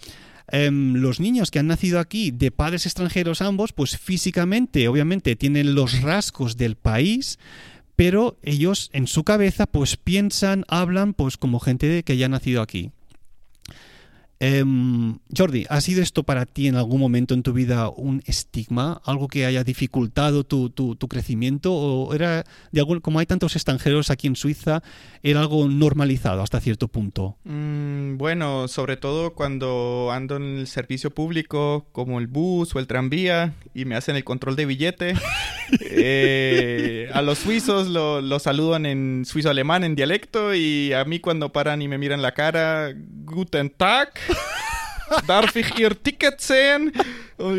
em, 0.49 0.95
los 0.95 1.21
niños 1.21 1.49
que 1.49 1.59
han 1.59 1.67
nacido 1.67 1.99
aquí 1.99 2.31
de 2.31 2.51
padres 2.51 2.85
extranjeros 2.85 3.41
ambos, 3.41 3.71
pues 3.71 3.97
físicamente, 3.97 4.87
obviamente, 4.89 5.37
tienen 5.37 5.75
los 5.75 6.01
rasgos 6.01 6.57
del 6.57 6.75
país, 6.75 7.39
pero 7.95 8.37
ellos 8.43 8.89
en 8.91 9.07
su 9.07 9.23
cabeza 9.23 9.65
pues 9.65 9.97
piensan, 9.97 10.65
hablan 10.67 11.13
pues 11.13 11.37
como 11.37 11.59
gente 11.59 12.03
que 12.03 12.17
ya 12.17 12.25
ha 12.25 12.29
nacido 12.29 12.61
aquí. 12.61 12.91
Em, 14.41 15.19
Jordi, 15.35 15.65
¿ha 15.69 15.81
sido 15.81 16.01
esto 16.01 16.23
para 16.23 16.45
ti 16.45 16.67
en 16.67 16.75
algún 16.75 17.01
momento 17.01 17.33
en 17.33 17.43
tu 17.43 17.51
vida 17.51 17.89
un 17.89 18.23
estigma? 18.25 19.01
¿Algo 19.03 19.27
que 19.27 19.45
haya 19.45 19.65
dificultado 19.65 20.45
tu, 20.45 20.97
crecimiento? 21.09 21.73
¿O 21.73 22.13
era, 22.13 22.45
de 22.71 22.79
algún, 22.79 23.01
como 23.01 23.19
hay 23.19 23.25
tantos 23.25 23.57
extranjeros 23.57 24.09
aquí 24.09 24.27
en 24.27 24.37
Suiza, 24.37 24.81
era 25.23 25.41
algo 25.41 25.67
normalizado 25.67 26.41
hasta 26.41 26.61
cierto 26.61 26.87
punto? 26.87 27.35
Mm, 27.43 28.15
bueno, 28.17 28.69
sobre 28.69 28.95
todo 28.95 29.33
cuando 29.33 30.09
ando 30.13 30.37
en 30.37 30.59
el 30.59 30.67
servicio 30.67 31.11
público, 31.11 31.87
como 31.91 32.19
el 32.19 32.27
bus 32.27 32.73
o 32.73 32.79
el 32.79 32.87
tranvía, 32.87 33.55
y 33.73 33.83
me 33.83 33.95
hacen 33.95 34.15
el 34.15 34.23
control 34.23 34.55
de 34.55 34.65
billete. 34.65 35.13
Eh, 35.91 37.11
a 37.13 37.21
los 37.21 37.37
suizos 37.37 37.89
lo, 37.89 38.21
lo 38.21 38.39
saludan 38.39 38.87
en 38.87 39.23
suizo-alemán, 39.23 39.83
en 39.83 39.95
dialecto, 39.95 40.55
y 40.55 40.93
a 40.93 41.05
mí 41.05 41.19
cuando 41.19 41.51
paran 41.51 41.83
y 41.83 41.87
me 41.87 41.99
miran 41.99 42.23
la 42.23 42.33
cara, 42.33 42.91
Guten 42.95 43.69
Tag. 43.69 44.09
Darf 45.27 45.55
ich 45.55 45.77
ihr 45.79 46.01
Ticket 46.01 46.39
sehen? 46.39 46.91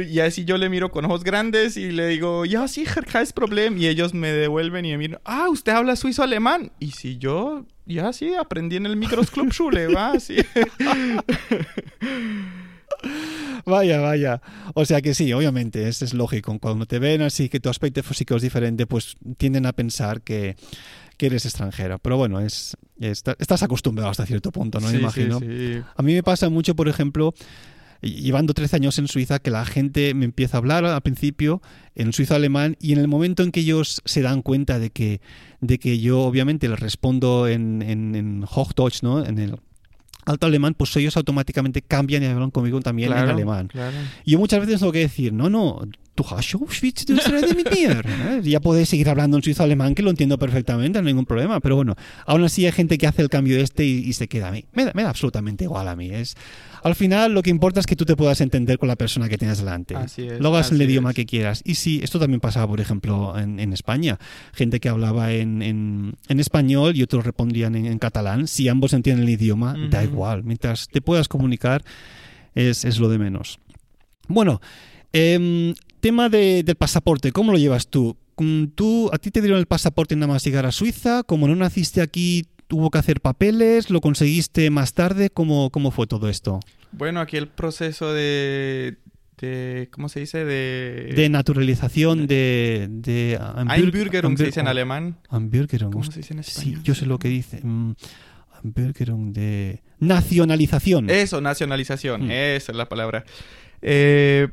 Y 0.08 0.20
así 0.20 0.44
yo 0.44 0.56
le 0.56 0.68
miro 0.68 0.90
con 0.90 1.04
ojos 1.04 1.24
grandes 1.24 1.76
y 1.76 1.90
le 1.90 2.06
digo, 2.08 2.44
ya 2.44 2.68
sí, 2.68 2.84
kein 2.84 3.26
Problem. 3.34 3.78
Y 3.78 3.86
ellos 3.86 4.14
me 4.14 4.30
devuelven 4.32 4.84
y 4.84 4.90
me 4.90 4.98
miran, 4.98 5.20
ah, 5.24 5.48
usted 5.48 5.72
habla 5.72 5.96
suizo-alemán. 5.96 6.70
Y 6.78 6.92
si 6.92 7.18
yo, 7.18 7.64
ya 7.86 8.12
sí, 8.12 8.34
aprendí 8.34 8.76
en 8.76 8.86
el 8.86 8.96
Microsclub 8.96 9.52
Schule, 9.52 9.88
va. 9.88 10.12
Vaya, 13.64 14.00
vaya. 14.00 14.42
O 14.74 14.84
sea 14.84 15.00
que 15.00 15.14
sí, 15.14 15.32
obviamente, 15.32 15.88
eso 15.88 16.04
es 16.04 16.14
lógico. 16.14 16.58
Cuando 16.58 16.86
te 16.86 16.98
ven 16.98 17.22
así 17.22 17.48
que 17.48 17.60
tu 17.60 17.68
aspecto 17.68 18.02
físico 18.02 18.36
es 18.36 18.42
diferente, 18.42 18.86
pues 18.86 19.16
tienden 19.36 19.66
a 19.66 19.72
pensar 19.72 20.22
que 20.22 20.56
que 21.20 21.26
eres 21.26 21.44
extranjero. 21.44 21.98
Pero 21.98 22.16
bueno, 22.16 22.40
es, 22.40 22.78
estás 22.98 23.62
acostumbrado 23.62 24.10
hasta 24.10 24.24
cierto 24.24 24.50
punto, 24.52 24.80
¿no? 24.80 24.88
Me 24.88 25.00
imagino. 25.00 25.36
A 25.94 26.02
mí 26.02 26.14
me 26.14 26.22
pasa 26.22 26.48
mucho, 26.48 26.74
por 26.74 26.88
ejemplo, 26.88 27.34
llevando 28.00 28.54
13 28.54 28.76
años 28.76 28.98
en 28.98 29.06
Suiza, 29.06 29.38
que 29.38 29.50
la 29.50 29.66
gente 29.66 30.14
me 30.14 30.24
empieza 30.24 30.56
a 30.56 30.60
hablar 30.60 30.86
al 30.86 31.02
principio 31.02 31.60
en 31.94 32.14
suizo 32.14 32.34
alemán 32.34 32.78
y 32.80 32.94
en 32.94 33.00
el 33.00 33.06
momento 33.06 33.42
en 33.42 33.52
que 33.52 33.60
ellos 33.60 34.00
se 34.06 34.22
dan 34.22 34.40
cuenta 34.40 34.78
de 34.78 34.88
que, 34.88 35.20
de 35.60 35.78
que 35.78 35.98
yo 35.98 36.22
obviamente 36.22 36.70
les 36.70 36.80
respondo 36.80 37.48
en, 37.48 37.82
en, 37.82 38.14
en 38.14 38.44
Hochdeutsch, 38.50 39.02
¿no? 39.02 39.22
En 39.22 39.38
el 39.38 39.56
alto 40.26 40.46
alemán, 40.46 40.74
pues 40.74 40.94
ellos 40.96 41.16
automáticamente 41.16 41.82
cambian 41.82 42.22
y 42.22 42.26
hablan 42.26 42.50
conmigo 42.50 42.80
también 42.80 43.12
en 43.12 43.18
alemán. 43.18 43.70
Y 44.24 44.32
yo 44.32 44.38
muchas 44.38 44.60
veces 44.60 44.80
tengo 44.80 44.92
que 44.92 45.00
decir, 45.00 45.32
no, 45.32 45.50
no, 45.50 45.82
¿Eh? 48.04 48.40
Ya 48.44 48.60
podéis 48.60 48.88
seguir 48.88 49.08
hablando 49.08 49.36
en 49.38 49.42
suizo 49.42 49.62
alemán, 49.62 49.94
que 49.94 50.02
lo 50.02 50.10
entiendo 50.10 50.38
perfectamente, 50.38 51.00
no 51.00 51.08
hay 51.08 51.14
ningún 51.14 51.26
problema. 51.26 51.60
Pero 51.60 51.76
bueno, 51.76 51.96
aún 52.26 52.44
así 52.44 52.66
hay 52.66 52.72
gente 52.72 52.98
que 52.98 53.06
hace 53.06 53.22
el 53.22 53.28
cambio 53.28 53.58
este 53.58 53.84
y, 53.84 54.12
se 54.12 54.28
queda 54.28 54.48
a 54.48 54.52
mí. 54.52 54.64
Me 54.72 54.84
da, 54.84 55.08
absolutamente 55.08 55.64
igual 55.64 55.88
a 55.88 55.96
mí. 55.96 56.10
Es, 56.10 56.36
al 56.82 56.94
final 56.94 57.32
lo 57.34 57.42
que 57.42 57.50
importa 57.50 57.80
es 57.80 57.86
que 57.86 57.96
tú 57.96 58.04
te 58.04 58.16
puedas 58.16 58.40
entender 58.40 58.78
con 58.78 58.88
la 58.88 58.96
persona 58.96 59.28
que 59.28 59.38
tienes 59.38 59.58
delante. 59.58 59.96
Así 59.96 60.26
es, 60.26 60.40
Lo 60.40 60.48
hagas 60.48 60.70
en 60.70 60.80
el 60.80 60.88
idioma 60.88 61.14
que 61.14 61.26
quieras. 61.26 61.62
Y 61.64 61.74
sí, 61.74 62.00
esto 62.02 62.18
también 62.18 62.40
pasaba, 62.40 62.66
por 62.66 62.80
ejemplo, 62.80 63.38
en, 63.38 63.72
España. 63.72 64.18
Gente 64.52 64.80
que 64.80 64.88
hablaba 64.88 65.32
en, 65.32 65.62
en, 65.62 66.40
español 66.40 66.96
y 66.96 67.02
otros 67.02 67.24
respondían 67.24 67.74
en, 67.74 67.98
catalán. 67.98 68.46
Si 68.46 68.68
ambos 68.68 68.92
entienden 68.92 69.24
el 69.24 69.30
idioma, 69.30 69.76
da 69.90 70.02
igual. 70.02 70.44
Mientras 70.44 70.88
te 70.88 71.00
puedas 71.00 71.28
comunicar, 71.28 71.84
es, 72.54 72.84
es 72.84 72.98
lo 72.98 73.08
de 73.08 73.18
menos. 73.18 73.60
Bueno, 74.28 74.60
eh, 75.12 75.74
tema 76.00 76.28
de, 76.28 76.62
del 76.62 76.76
pasaporte, 76.76 77.32
¿cómo 77.32 77.52
lo 77.52 77.58
llevas 77.58 77.88
tú? 77.88 78.16
Mm, 78.40 78.68
¿Tú, 78.74 79.10
a 79.12 79.18
ti 79.18 79.30
te 79.30 79.42
dieron 79.42 79.58
el 79.58 79.66
pasaporte 79.66 80.16
nada 80.16 80.32
más 80.32 80.44
llegar 80.44 80.64
a 80.64 80.72
Suiza? 80.72 81.22
Como 81.24 81.46
no 81.46 81.54
naciste 81.54 82.00
aquí, 82.00 82.46
tuvo 82.70 82.88
que 82.90 82.98
hacer 82.98 83.20
papeles, 83.20 83.90
lo 83.90 84.00
conseguiste 84.00 84.70
más 84.70 84.94
tarde, 84.94 85.28
¿cómo, 85.28 85.70
cómo 85.70 85.90
fue 85.90 86.06
todo 86.06 86.28
esto? 86.28 86.60
Bueno, 86.92 87.18
aquí 87.20 87.36
el 87.36 87.48
proceso 87.48 88.12
de, 88.14 88.96
de 89.38 89.88
¿cómo 89.90 90.08
se 90.08 90.20
dice? 90.20 90.44
De, 90.44 91.12
De 91.16 91.28
naturalización 91.28 92.28
de... 92.28 92.86
de 92.88 93.40
Einbürgerung 93.68 94.38
se 94.38 94.44
dice 94.46 94.60
en 94.60 94.68
alemán. 94.68 95.18
Einbürgerung. 95.32 95.92
¿Cómo 95.92 96.04
se 96.04 96.20
dice 96.20 96.32
en 96.34 96.44
Sí, 96.44 96.50
español? 96.60 96.82
yo 96.84 96.94
sé 96.94 97.06
lo 97.06 97.18
que 97.18 97.28
dice. 97.28 97.60
mm, 97.60 97.94
Einbürgerung 98.62 99.32
de... 99.32 99.82
Nacionalización. 99.98 101.10
Eso, 101.10 101.40
nacionalización, 101.40 102.26
Mm. 102.26 102.30
esa 102.30 102.70
es 102.72 102.76
la 102.78 102.88
palabra. 102.88 103.24
Eh, 103.82 104.46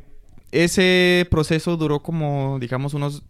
ese 0.51 1.27
proceso 1.29 1.77
duró 1.77 2.01
como, 2.01 2.57
digamos, 2.59 2.93
unos 2.95 3.21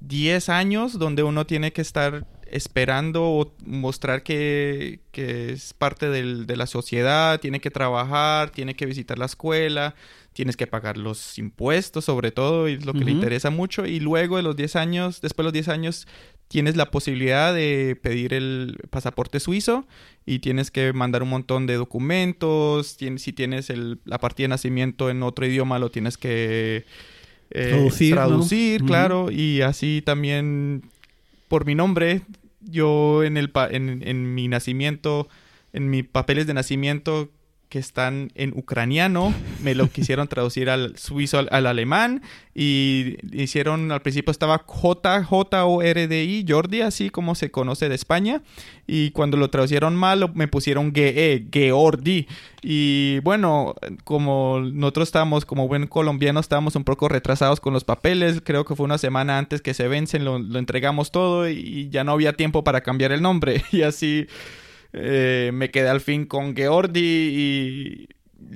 10 0.00 0.50
años 0.50 0.98
donde 0.98 1.22
uno 1.22 1.46
tiene 1.46 1.72
que 1.72 1.80
estar 1.80 2.26
esperando 2.50 3.24
o 3.24 3.52
mostrar 3.64 4.22
que, 4.22 5.00
que 5.12 5.52
es 5.52 5.72
parte 5.74 6.08
del- 6.08 6.46
de 6.46 6.56
la 6.56 6.66
sociedad, 6.66 7.40
tiene 7.40 7.60
que 7.60 7.70
trabajar, 7.70 8.50
tiene 8.50 8.74
que 8.74 8.86
visitar 8.86 9.18
la 9.18 9.26
escuela, 9.26 9.94
tienes 10.32 10.56
que 10.56 10.66
pagar 10.66 10.96
los 10.98 11.38
impuestos 11.38 12.04
sobre 12.04 12.30
todo, 12.30 12.68
y 12.68 12.74
es 12.74 12.84
lo 12.86 12.92
que 12.92 13.04
le 13.04 13.10
interesa 13.12 13.50
mucho, 13.50 13.86
y 13.86 14.00
luego 14.00 14.36
de 14.36 14.42
los 14.42 14.54
10 14.56 14.76
años, 14.76 15.20
después 15.20 15.44
de 15.44 15.46
los 15.48 15.52
10 15.54 15.68
años, 15.68 16.06
tienes 16.48 16.76
la 16.76 16.90
posibilidad 16.92 17.52
de 17.54 17.98
pedir 18.00 18.32
el 18.32 18.76
pasaporte 18.90 19.40
suizo 19.40 19.86
y 20.24 20.38
tienes 20.38 20.70
que 20.70 20.92
mandar 20.92 21.22
un 21.24 21.30
montón 21.30 21.66
de 21.66 21.74
documentos, 21.74 22.96
tienes, 22.96 23.22
si 23.22 23.32
tienes 23.32 23.70
el- 23.70 23.98
la 24.04 24.18
partida 24.18 24.44
de 24.44 24.48
nacimiento 24.50 25.10
en 25.10 25.22
otro 25.22 25.46
idioma, 25.46 25.78
lo 25.78 25.90
tienes 25.90 26.16
que 26.18 26.84
eh, 27.50 27.70
Traducir, 28.10 28.82
claro, 28.84 29.30
y 29.30 29.60
así 29.62 30.02
también 30.04 30.82
por 31.48 31.64
mi 31.66 31.74
nombre, 31.74 32.22
yo 32.60 33.22
en, 33.24 33.36
el 33.36 33.50
pa- 33.50 33.68
en, 33.68 34.02
en 34.06 34.34
mi 34.34 34.48
nacimiento, 34.48 35.28
en 35.72 35.90
mis 35.90 36.04
papeles 36.04 36.46
de 36.46 36.54
nacimiento 36.54 37.30
que 37.68 37.78
están 37.80 38.30
en 38.36 38.52
ucraniano, 38.56 39.34
me 39.62 39.74
lo 39.74 39.88
quisieron 39.90 40.28
traducir 40.28 40.70
al 40.70 40.96
suizo, 40.96 41.38
al, 41.38 41.48
al 41.50 41.66
alemán, 41.66 42.22
y 42.54 43.16
hicieron, 43.32 43.90
al 43.90 44.02
principio 44.02 44.30
estaba 44.30 44.62
J, 44.64 45.24
J 45.24 45.66
O 45.66 45.82
R 45.82 46.06
D 46.06 46.24
I, 46.24 46.44
Jordi, 46.48 46.82
así 46.82 47.10
como 47.10 47.34
se 47.34 47.50
conoce 47.50 47.88
de 47.88 47.96
España, 47.96 48.42
y 48.86 49.10
cuando 49.10 49.36
lo 49.36 49.50
traducieron 49.50 49.96
mal, 49.96 50.30
me 50.34 50.46
pusieron 50.46 50.94
GE, 50.94 51.48
Geordi, 51.52 52.28
y 52.62 53.18
bueno, 53.20 53.74
como 54.04 54.60
nosotros 54.60 55.08
estábamos, 55.08 55.44
como 55.44 55.66
buen 55.66 55.88
colombiano, 55.88 56.38
estábamos 56.38 56.76
un 56.76 56.84
poco 56.84 57.08
retrasados 57.08 57.58
con 57.58 57.72
los 57.72 57.82
papeles, 57.82 58.40
creo 58.44 58.64
que 58.64 58.76
fue 58.76 58.84
una 58.84 58.98
semana 58.98 59.38
antes 59.38 59.60
que 59.60 59.74
se 59.74 59.88
vencen, 59.88 60.24
lo 60.24 60.58
entregamos 60.58 61.10
todo, 61.10 61.48
y 61.48 61.88
ya 61.90 62.04
no 62.04 62.12
había 62.12 62.34
tiempo 62.34 62.62
para 62.62 62.82
cambiar 62.82 63.10
el 63.10 63.22
nombre, 63.22 63.64
y 63.72 63.82
así... 63.82 64.28
Eh, 64.92 65.50
me 65.52 65.70
quedé 65.70 65.88
al 65.88 66.00
fin 66.00 66.26
con 66.26 66.54
Geordi 66.56 67.00
y 67.00 68.08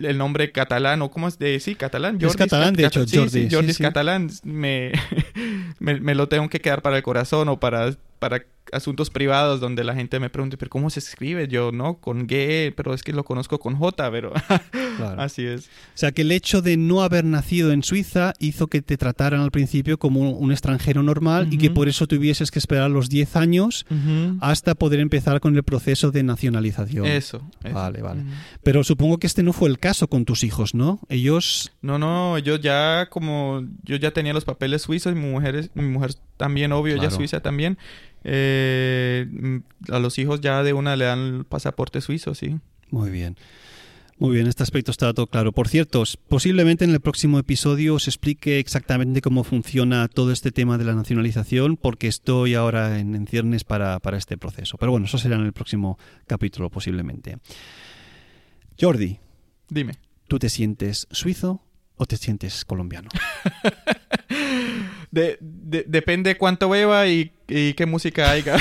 el 0.07 0.19
nombre 0.19 0.53
catalán, 0.53 1.03
o 1.03 1.11
cómo 1.11 1.29
es 1.29 1.39
de 1.39 1.59
sí, 1.61 1.75
catalán. 1.75 2.19
Es 2.21 2.37
catalán, 2.37 2.75
de 2.75 2.87
hecho, 2.87 3.01
Jordi, 3.01 3.29
Sí, 3.29 3.49
sí, 3.49 3.55
Jordi 3.55 3.71
es 3.71 3.79
catalán. 3.79 4.31
Me, 4.45 4.93
me, 5.79 6.01
me 6.01 6.15
lo 6.15 6.29
tengo 6.29 6.49
que 6.49 6.61
quedar 6.61 6.83
para 6.83 6.97
el 6.97 7.03
corazón 7.03 7.49
o 7.49 7.59
para, 7.61 7.95
para 8.21 8.45
asuntos 8.73 9.11
privados 9.11 9.59
donde 9.59 9.83
la 9.83 9.97
gente 9.97 10.21
me 10.21 10.31
pregunta, 10.31 10.57
pero 10.57 10.71
¿cómo 10.71 10.91
se 10.91 11.01
escribe? 11.01 11.49
Yo, 11.49 11.73
¿no? 11.73 11.95
Con 11.95 12.29
G, 12.29 12.73
pero 12.77 12.95
es 12.95 13.03
que 13.03 13.13
lo 13.13 13.25
conozco 13.25 13.59
con 13.59 13.75
J, 13.75 14.09
pero 14.13 14.33
Claro. 14.97 15.21
así 15.21 15.45
es. 15.45 15.63
O 15.67 15.69
sea, 15.95 16.13
que 16.13 16.23
el 16.23 16.31
hecho 16.31 16.63
de 16.63 16.77
no 16.77 17.03
haber 17.03 17.25
nacido 17.25 17.73
en 17.73 17.83
Suiza 17.83 18.33
hizo 18.39 18.69
que 18.69 18.81
te 18.83 18.97
trataran 18.97 19.41
al 19.41 19.51
principio 19.51 19.99
como 19.99 20.31
un, 20.31 20.53
extranjero 20.53 21.03
normal 21.03 21.49
y 21.53 21.59
que 21.59 21.71
por 21.71 21.89
eso 21.89 22.07
tuvieses 22.07 22.51
que 22.53 22.61
esperar 22.61 22.91
los 22.91 23.09
10 23.09 23.35
años 23.37 23.87
hasta 24.41 24.75
poder 24.77 25.01
empezar 25.01 25.41
con 25.41 25.57
el 25.57 25.65
proceso 25.65 26.13
de 26.13 26.23
nacionalización. 26.23 27.07
Eso, 27.07 27.43
eso. 27.65 27.75
Vale, 27.75 28.03
vale. 28.03 28.21
Ujú. 28.21 28.31
Pero 28.63 28.85
supongo 28.85 29.19
que 29.19 29.27
este 29.27 29.43
no 29.43 29.53
fue 29.53 29.69
el 29.69 29.79
caso 29.81 30.07
con 30.09 30.25
tus 30.25 30.45
hijos, 30.45 30.75
¿no? 30.75 31.01
Ellos... 31.09 31.73
No, 31.83 31.99
no, 31.99 32.39
yo 32.39 32.55
ya 32.57 33.09
como 33.11 33.65
yo 33.83 33.97
ya 33.97 34.13
tenía 34.13 34.33
los 34.35 34.45
papeles 34.45 34.83
suizos, 34.83 35.15
mi 35.15 35.23
mujer 35.23 35.57
es- 35.57 35.71
mi 35.75 35.85
mujer 35.89 36.13
también, 36.41 36.73
obvio, 36.73 36.97
Claro. 36.97 37.11
suiza 37.15 37.39
también. 37.41 37.79
Eh, 38.25 39.27
mm, 39.31 39.93
a 39.93 39.99
los 40.01 40.19
hijos 40.19 40.41
ya 40.41 40.63
de 40.65 40.73
una 40.73 40.97
le 40.97 41.05
dan 41.05 41.19
el 41.37 41.45
pasaporte 41.45 42.01
suizo, 42.01 42.35
sí. 42.35 42.59
Muy 42.91 43.11
bien. 43.11 43.37
Muy 44.19 44.35
bien, 44.35 44.47
este 44.49 44.63
aspecto 44.63 44.91
está 44.91 45.15
todo 45.15 45.27
claro. 45.29 45.53
Por 45.53 45.69
cierto, 45.69 46.03
posiblemente 46.29 46.85
en 46.85 46.91
el 46.91 47.01
próximo 47.01 47.39
episodio 47.39 47.95
os 47.95 48.07
explique 48.09 48.59
exactamente 48.59 49.23
cómo 49.23 49.45
funciona 49.45 50.09
todo 50.09 50.31
este 50.33 50.51
tema 50.51 50.77
de 50.77 50.85
la 50.85 50.95
nacionalización, 50.95 51.77
porque 51.79 52.07
estoy 52.09 52.55
ahora 52.55 52.99
en, 52.99 53.15
en 53.15 53.27
ciernes 53.27 53.65
para, 53.65 53.99
para 54.01 54.19
este 54.19 54.37
proceso. 54.37 54.77
Pero 54.77 54.93
bueno, 54.93 55.07
eso 55.07 55.17
será 55.17 55.37
en 55.37 55.47
el 55.47 55.53
próximo 55.55 55.99
capítulo, 56.27 56.69
posiblemente. 56.69 57.39
Jordi, 58.79 59.19
Dime. 59.71 59.95
¿tú 60.29 60.39
te 60.39 60.49
sientes 60.51 61.07
suizo 61.11 61.63
o 61.97 62.05
te 62.05 62.17
sientes 62.19 62.65
colombiano? 62.67 63.09
De, 65.11 65.39
de- 65.41 65.85
depende 65.89 66.37
cuánto 66.37 66.69
beba 66.69 67.07
y, 67.09 67.33
y 67.49 67.73
qué 67.75 67.85
música 67.87 68.31
haya. 68.31 68.57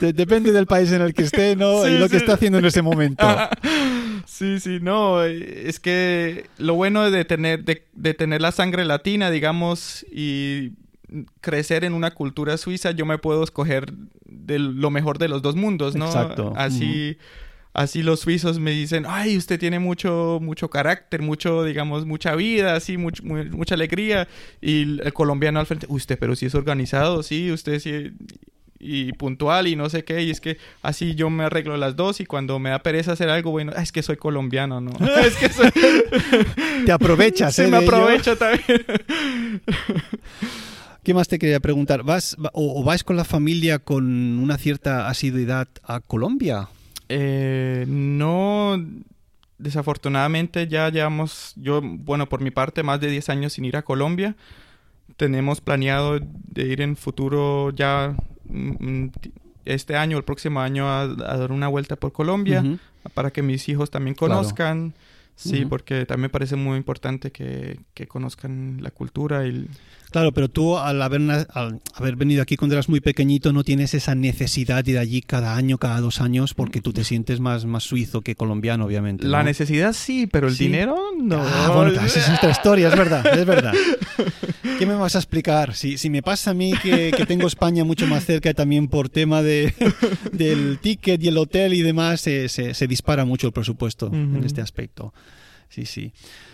depende 0.00 0.52
del 0.52 0.66
país 0.66 0.90
en 0.92 1.02
el 1.02 1.14
que 1.14 1.22
esté, 1.22 1.56
¿no? 1.56 1.84
Sí, 1.84 1.90
y 1.92 1.98
lo 1.98 2.08
que 2.08 2.16
está 2.16 2.34
haciendo 2.34 2.58
en 2.58 2.64
ese 2.64 2.82
momento. 2.82 3.26
sí, 4.26 4.60
sí, 4.60 4.78
no, 4.80 5.22
es 5.24 5.80
que 5.80 6.46
lo 6.58 6.74
bueno 6.74 7.10
de 7.10 7.24
tener, 7.24 7.64
de, 7.64 7.86
de 7.92 8.14
tener 8.14 8.40
la 8.40 8.52
sangre 8.52 8.84
latina, 8.84 9.30
digamos, 9.30 10.04
y 10.12 10.72
crecer 11.40 11.84
en 11.84 11.94
una 11.94 12.12
cultura 12.12 12.56
suiza, 12.56 12.92
yo 12.92 13.04
me 13.04 13.18
puedo 13.18 13.42
escoger 13.42 13.92
de 14.24 14.58
lo 14.58 14.90
mejor 14.90 15.18
de 15.18 15.28
los 15.28 15.42
dos 15.42 15.56
mundos, 15.56 15.96
¿no? 15.96 16.06
Exacto. 16.06 16.52
Así, 16.56 17.16
así 17.72 18.02
los 18.02 18.20
suizos 18.20 18.58
me 18.58 18.70
dicen, 18.72 19.04
ay, 19.08 19.36
usted 19.36 19.58
tiene 19.58 19.78
mucho, 19.78 20.38
mucho 20.42 20.68
carácter, 20.70 21.22
mucho, 21.22 21.64
digamos, 21.64 22.04
mucha 22.06 22.34
vida, 22.34 22.74
así, 22.74 22.96
much- 22.96 23.22
mu- 23.22 23.56
mucha 23.56 23.74
alegría. 23.74 24.26
Y 24.60 25.00
el 25.00 25.12
colombiano 25.12 25.60
al 25.60 25.66
frente, 25.66 25.86
"Uy, 25.88 25.98
usted, 25.98 26.18
pero 26.18 26.34
sí 26.36 26.46
es 26.46 26.54
organizado, 26.54 27.22
sí, 27.22 27.50
usted 27.52 27.78
sí 27.80 28.12
y 28.82 29.12
puntual 29.12 29.66
y 29.68 29.76
no 29.76 29.90
sé 29.90 30.04
qué, 30.04 30.22
y 30.22 30.30
es 30.30 30.40
que 30.40 30.56
así 30.80 31.14
yo 31.14 31.28
me 31.28 31.44
arreglo 31.44 31.76
las 31.76 31.96
dos 31.96 32.18
y 32.20 32.24
cuando 32.24 32.58
me 32.58 32.70
da 32.70 32.78
pereza 32.82 33.12
hacer 33.12 33.28
algo, 33.28 33.50
bueno, 33.50 33.72
"Ah, 33.76 33.82
es 33.82 33.92
que 33.92 34.02
soy 34.02 34.16
colombiano, 34.16 34.80
¿no? 34.80 34.90
es 35.26 35.36
que 35.36 35.50
soy... 35.52 35.70
Te 36.86 36.90
aprovechas, 36.92 37.54
Se 37.54 37.64
¿eh? 37.64 37.68
me 37.68 37.76
de 37.78 37.84
ello. 37.84 37.94
aprovecho 37.96 38.36
también. 38.38 38.82
¿Qué 41.02 41.14
más 41.14 41.28
te 41.28 41.38
quería 41.38 41.60
preguntar? 41.60 42.02
¿Vas 42.02 42.36
va- 42.42 42.50
o, 42.54 42.80
o 42.80 42.84
vais 42.84 43.04
con 43.04 43.16
la 43.16 43.24
familia 43.24 43.78
con 43.78 44.38
una 44.38 44.58
cierta 44.58 45.08
asiduidad 45.08 45.68
a 45.82 46.00
Colombia? 46.00 46.68
Eh, 47.12 47.84
no, 47.88 48.76
desafortunadamente 49.58 50.68
ya 50.68 50.88
llevamos, 50.90 51.52
yo, 51.56 51.80
bueno, 51.82 52.28
por 52.28 52.40
mi 52.40 52.50
parte, 52.52 52.82
más 52.84 53.00
de 53.00 53.08
10 53.10 53.28
años 53.30 53.52
sin 53.54 53.64
ir 53.64 53.76
a 53.76 53.82
Colombia. 53.82 54.36
Tenemos 55.16 55.60
planeado 55.60 56.20
de 56.20 56.62
ir 56.66 56.80
en 56.80 56.96
futuro 56.96 57.70
ya 57.74 58.14
mm, 58.48 58.70
mm, 59.02 59.12
este 59.64 59.96
año, 59.96 60.16
el 60.16 60.24
próximo 60.24 60.60
año, 60.60 60.88
a, 60.88 61.02
a 61.02 61.36
dar 61.36 61.52
una 61.52 61.68
vuelta 61.68 61.96
por 61.96 62.12
Colombia 62.12 62.64
para 63.12 63.30
que 63.32 63.42
mis 63.42 63.68
hijos 63.68 63.90
también 63.90 64.14
Claro. 64.14 64.34
conozcan. 64.34 64.94
Sí, 65.36 65.64
porque 65.64 66.04
también 66.06 66.24
me 66.24 66.28
parece 66.28 66.54
muy 66.54 66.76
importante 66.76 67.32
que, 67.32 67.80
que 67.94 68.06
conozcan 68.06 68.78
la 68.82 68.90
cultura 68.90 69.46
y... 69.46 69.68
Claro, 70.10 70.32
pero 70.32 70.48
tú 70.48 70.76
al 70.76 71.00
haber, 71.02 71.20
al 71.52 71.80
haber 71.94 72.16
venido 72.16 72.42
aquí 72.42 72.56
cuando 72.56 72.74
eras 72.74 72.88
muy 72.88 73.00
pequeñito 73.00 73.52
no 73.52 73.62
tienes 73.64 73.94
esa 73.94 74.14
necesidad 74.14 74.84
de 74.84 74.92
ir 74.92 74.98
allí 74.98 75.22
cada 75.22 75.56
año, 75.56 75.78
cada 75.78 76.00
dos 76.00 76.20
años, 76.20 76.52
porque 76.54 76.80
tú 76.80 76.92
te 76.92 77.04
sientes 77.04 77.38
más, 77.40 77.64
más 77.64 77.84
suizo 77.84 78.20
que 78.20 78.34
colombiano, 78.34 78.86
obviamente. 78.86 79.26
La 79.26 79.38
¿no? 79.38 79.44
necesidad 79.44 79.92
sí, 79.92 80.26
pero 80.26 80.48
el 80.48 80.54
Sí. 80.56 80.64
dinero 80.64 80.96
no. 81.20 81.42
Ah, 81.42 81.72
bueno, 81.74 81.92
claro, 81.92 82.06
esa 82.06 82.18
es 82.20 82.28
otra 82.38 82.50
historia, 82.50 82.88
es 82.88 82.96
verdad, 82.96 83.24
es 83.38 83.46
verdad. 83.46 83.72
¿Qué 84.78 84.86
me 84.86 84.94
vas 84.94 85.14
a 85.14 85.18
explicar? 85.18 85.74
Si, 85.74 85.98
si 85.98 86.10
me 86.10 86.22
pasa 86.22 86.50
a 86.50 86.54
mí 86.54 86.72
que, 86.82 87.12
que 87.16 87.26
tengo 87.26 87.46
España 87.46 87.84
mucho 87.84 88.06
más 88.06 88.24
cerca 88.24 88.52
también 88.54 88.88
por 88.88 89.08
tema 89.10 89.42
de, 89.42 89.72
del 90.32 90.78
ticket 90.80 91.22
y 91.22 91.28
el 91.28 91.36
hotel 91.38 91.74
y 91.74 91.82
demás, 91.82 92.20
se, 92.22 92.48
se- 92.48 92.74
se 92.74 92.86
dispara 92.86 93.24
mucho 93.24 93.46
el 93.46 93.52
presupuesto 93.52 94.06
en 94.12 94.36
Ujú. 94.36 94.46
este 94.46 94.60
aspecto. 94.60 95.12
Sí, 95.68 95.86
sí. 95.86 96.12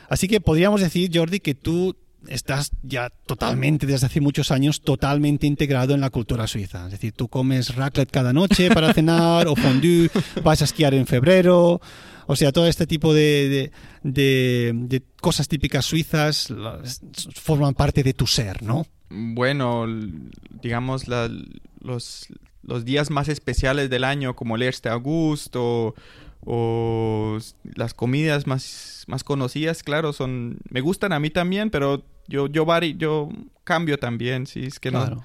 Así 0.08 0.28
que 0.28 0.40
podríamos 0.40 0.80
decir, 0.80 1.10
Jordi, 1.12 1.40
que 1.40 1.54
tú 1.54 1.96
estás 2.28 2.70
ya 2.82 3.10
totalmente, 3.26 3.86
desde 3.86 4.06
hace 4.06 4.20
muchos 4.20 4.50
años, 4.50 4.80
totalmente 4.82 5.46
integrado 5.46 5.94
en 5.94 6.00
la 6.00 6.10
cultura 6.10 6.46
suiza. 6.46 6.86
Es 6.86 6.92
decir, 6.92 7.12
tú 7.12 7.28
comes 7.28 7.74
raclette 7.74 8.10
cada 8.10 8.32
noche 8.32 8.70
para 8.70 8.92
cenar 8.92 9.46
o 9.48 9.56
fondue, 9.56 10.10
vas 10.42 10.62
a 10.62 10.64
esquiar 10.64 10.94
en 10.94 11.06
febrero. 11.06 11.80
O 12.26 12.34
sea, 12.36 12.50
todo 12.52 12.66
este 12.66 12.86
tipo 12.86 13.14
de, 13.14 13.70
de, 14.02 14.12
de- 14.12 14.72
de 14.74 15.02
cosas 15.20 15.46
típicas 15.48 15.84
suizas 15.84 16.48
forman 17.34 17.74
parte 17.74 18.02
de 18.02 18.14
tu 18.14 18.26
ser, 18.26 18.62
¿no? 18.62 18.86
Bueno, 19.08 19.86
digamos, 20.60 21.04
los, 21.80 22.26
los 22.62 22.84
días 22.84 23.10
más 23.10 23.28
especiales 23.28 23.90
del 23.90 24.02
año, 24.02 24.34
como 24.34 24.56
el 24.56 24.62
Este 24.62 24.88
August 24.88 25.54
o, 25.56 25.94
o 26.46 27.38
las 27.74 27.92
comidas 27.92 28.46
más, 28.46 29.04
más 29.08 29.24
conocidas, 29.24 29.82
claro, 29.82 30.12
son 30.12 30.58
me 30.70 30.80
gustan 30.80 31.12
a 31.12 31.20
mí 31.20 31.28
también, 31.30 31.70
pero 31.70 32.04
yo 32.28 32.46
yo 32.46 32.64
vari, 32.64 32.96
yo 32.96 33.28
cambio 33.64 33.98
también, 33.98 34.46
si 34.46 34.64
es 34.64 34.78
que 34.80 34.90
no 34.90 35.00
Claro. 35.00 35.24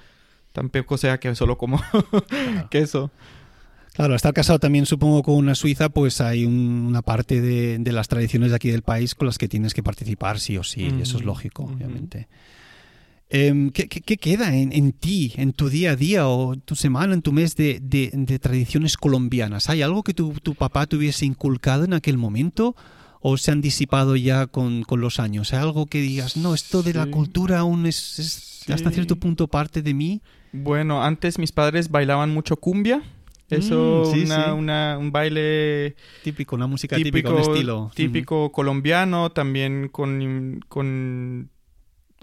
tampoco 0.52 0.98
sea 0.98 1.18
que 1.18 1.34
solo 1.34 1.56
como 1.56 1.80
Claro. 2.28 2.68
queso. 2.70 3.10
Claro, 3.94 4.14
estar 4.14 4.32
casado 4.32 4.58
también 4.58 4.86
supongo 4.86 5.22
con 5.22 5.34
una 5.34 5.54
suiza, 5.54 5.90
pues 5.90 6.20
hay 6.22 6.46
un- 6.46 6.86
una 6.88 7.02
parte 7.02 7.40
de, 7.42 7.76
de 7.78 7.92
las 7.92 8.08
tradiciones 8.08 8.48
de 8.50 8.56
aquí 8.56 8.70
del 8.70 8.80
país 8.82 9.14
con 9.14 9.26
las 9.26 9.36
que 9.36 9.48
tienes 9.48 9.74
que 9.74 9.82
participar 9.82 10.40
sí 10.40 10.56
o 10.56 10.62
sí, 10.64 10.80
y 10.96 11.02
eso 11.02 11.18
es 11.18 11.22
Ujú, 11.22 11.26
lógico, 11.26 11.64
obviamente. 11.64 12.26
Em, 13.34 13.70
¿qué, 13.70 13.88
qué- 13.88 14.18
queda 14.18 14.54
en, 14.54 14.72
en 14.74 14.92
ti, 14.92 15.32
en 15.36 15.54
tu 15.54 15.70
día 15.70 15.92
a 15.92 15.96
día 15.96 16.28
o 16.28 16.54
tu 16.56 16.74
semana, 16.74 17.14
en 17.14 17.22
tu 17.22 17.32
mes 17.32 17.56
de, 17.56 17.80
de- 17.80 18.10
de 18.12 18.38
tradiciones 18.38 18.98
colombianas? 18.98 19.70
¿Hay 19.70 19.80
algo 19.80 20.02
que 20.02 20.12
tu, 20.12 20.34
tu 20.42 20.54
papá 20.54 20.84
te 20.86 20.96
hubiese 20.96 21.24
inculcado 21.24 21.84
en 21.84 21.94
aquel 21.94 22.18
momento 22.18 22.76
o 23.20 23.38
se 23.38 23.50
han 23.50 23.62
disipado 23.62 24.16
ya 24.16 24.46
con, 24.48 24.82
con 24.82 25.00
los 25.00 25.18
años? 25.18 25.54
¿Hay 25.54 25.60
algo 25.60 25.86
que 25.86 26.02
digas, 26.02 26.36
no, 26.36 26.52
esto 26.52 26.82
de 26.82 26.92
la 26.92 27.04
Sí. 27.04 27.10
cultura 27.10 27.60
aún 27.60 27.86
es, 27.86 28.18
es 28.18 28.70
hasta 28.70 28.90
Sí. 28.90 28.96
cierto 28.96 29.16
punto 29.16 29.48
parte 29.48 29.80
de 29.80 29.94
mí? 29.94 30.20
Bueno, 30.52 31.02
antes 31.02 31.38
mis 31.38 31.52
padres 31.52 31.90
bailaban 31.90 32.28
mucho 32.28 32.56
cumbia. 32.58 33.02
Eso, 33.48 34.04
Mm, 34.08 34.14
sí, 34.14 34.20
una- 34.24 34.44
sí. 34.44 34.50
una- 34.50 34.98
un 34.98 35.10
baile 35.10 35.96
Típico, 36.22 36.54
una 36.56 36.66
música 36.66 36.96
típica, 36.96 37.28
típico, 37.30 37.34
un 37.34 37.40
estilo. 37.40 37.90
típico 37.94 38.52
colombiano, 38.52 39.30
también 39.32 39.88
con, 39.90 40.60
con 40.68 41.48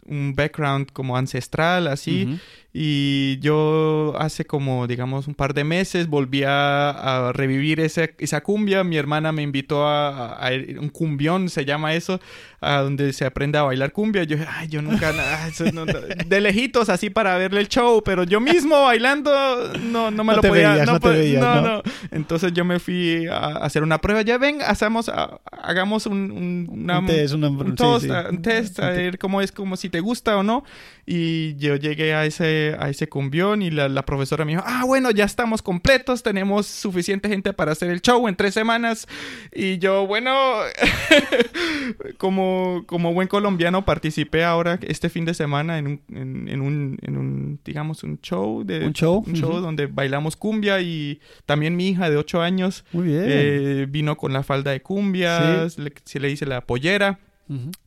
un 0.09 0.33
background 0.35 0.91
como 0.91 1.17
ancestral, 1.17 1.87
así. 1.87 2.39
Y 2.71 3.39
yo 3.39 4.13
hace 4.19 4.45
como, 4.45 4.85
digamos, 4.85 5.27
un 5.27 5.33
par 5.33 5.55
de 5.55 5.63
meses 5.63 6.07
volví 6.07 6.43
a, 6.43 6.89
a 7.29 7.33
revivir 7.33 7.79
ese- 7.79 8.13
esa 8.19 8.41
cumbia. 8.41 8.83
Mi 8.83 8.95
hermana 8.97 9.31
me 9.31 9.41
invitó 9.41 9.87
a, 9.87 10.09
a- 10.35 10.45
a 10.45 10.53
ir- 10.53 10.77
un 10.79 10.89
cumbión, 10.89 11.49
se 11.49 11.65
llama 11.65 11.95
eso, 11.95 12.19
a 12.61 12.81
donde 12.81 13.11
se 13.13 13.25
aprende 13.25 13.57
a 13.57 13.63
bailar 13.63 13.91
cumbia. 13.91 14.23
Yo, 14.23 14.37
ay, 14.47 14.67
yo 14.67 14.83
nunca, 14.83 15.11
na- 15.13 15.47
eso 15.47 15.65
no- 15.71 15.85
de 15.85 16.41
lejitos 16.41 16.89
así 16.89 17.09
para 17.09 17.35
verle 17.39 17.61
el 17.61 17.67
show, 17.69 18.03
pero 18.05 18.23
yo 18.23 18.39
mismo 18.39 18.83
bailando 18.83 19.31
no, 19.79 20.11
no 20.11 20.23
me 20.23 20.33
No 20.33 20.35
lo 20.35 20.41
te 20.43 20.49
podía. 20.49 20.69
veías, 20.73 20.85
no 20.87 20.93
te 20.93 20.99
po- 20.99 21.09
veías, 21.09 21.41
no, 21.41 21.55
¿no? 21.61 21.61
no. 21.77 21.83
Entonces 22.11 22.53
yo 22.53 22.65
me 22.65 22.77
fui 22.77 23.25
a 23.25 23.47
hacer 23.63 23.81
una 23.81 23.97
prueba. 23.97 24.21
Ya 24.21 24.37
ven, 24.37 24.59
hacemos, 24.63 25.09
hagamos 25.51 26.05
un, 26.05 26.29
un, 26.31 26.67
una- 26.71 26.99
Un 26.99 27.05
test, 27.07 27.33
una- 27.33 27.49
un 27.49 27.73
toast, 27.73 28.05
sí. 28.05 28.11
un 28.29 28.41
test, 28.43 28.79
a 28.79 28.89
ver 28.91 29.17
cómo 29.17 29.41
es, 29.41 29.51
como 29.51 29.75
si 29.75 29.89
te 29.89 30.01
gusta 30.01 30.37
o 30.37 30.43
no. 30.43 30.63
Y 31.11 31.55
yo 31.55 31.75
llegué 31.75 32.13
a 32.13 32.23
ese, 32.25 32.58
a 32.79 32.89
ese 32.89 33.07
cumbión 33.09 33.61
y 33.61 33.71
la, 33.71 33.89
la 33.89 34.03
profesora 34.05 34.45
me 34.45 34.51
dijo, 34.53 34.63
ah, 34.65 34.83
bueno, 34.85 35.11
ya 35.11 35.25
estamos 35.25 35.61
completos, 35.61 36.23
tenemos 36.23 36.65
suficiente 36.67 37.27
gente 37.29 37.53
para 37.53 37.71
hacer 37.71 37.89
el 37.89 38.01
show 38.01 38.27
en 38.27 38.35
tres 38.35 38.53
semanas. 38.53 39.07
Y 39.53 39.77
yo, 39.79 40.05
bueno, 40.07 40.31
como, 42.17 42.83
como 42.85 43.13
buen 43.13 43.27
colombiano 43.27 43.85
participé 43.85 44.43
ahora 44.43 44.79
este 44.81 45.09
fin 45.09 45.25
de 45.25 45.33
semana 45.33 45.77
en 45.77 45.87
un, 45.87 46.01
en, 46.09 46.47
en 46.49 46.61
un, 46.61 46.97
en 47.01 47.17
un, 47.17 47.59
digamos, 47.65 48.03
un 48.03 48.19
show 48.21 48.63
de... 48.63 48.85
¿Un 48.85 48.93
show? 48.93 49.23
Un 49.25 49.33
show 49.33 49.59
donde 49.59 49.87
bailamos 49.87 50.35
cumbia 50.35 50.81
y 50.81 51.19
también 51.45 51.75
mi 51.75 51.89
hija 51.89 52.09
de 52.09 52.17
ocho 52.17 52.41
años 52.41 52.85
Muy 52.91 53.07
bien. 53.07 53.23
eh, 53.25 53.85
vino 53.89 54.17
con 54.17 54.33
la 54.33 54.43
falda 54.43 54.71
de 54.71 54.81
cumbia, 54.81 55.67
le- 55.77 55.93
se 56.03 56.19
le 56.19 56.27
dice 56.27 56.45
la 56.45 56.61
pollera. 56.61 57.19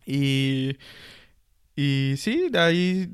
Y, 0.04 0.76
y 1.76 2.14
sí, 2.16 2.48
de 2.50 2.58
ahí 2.58 3.08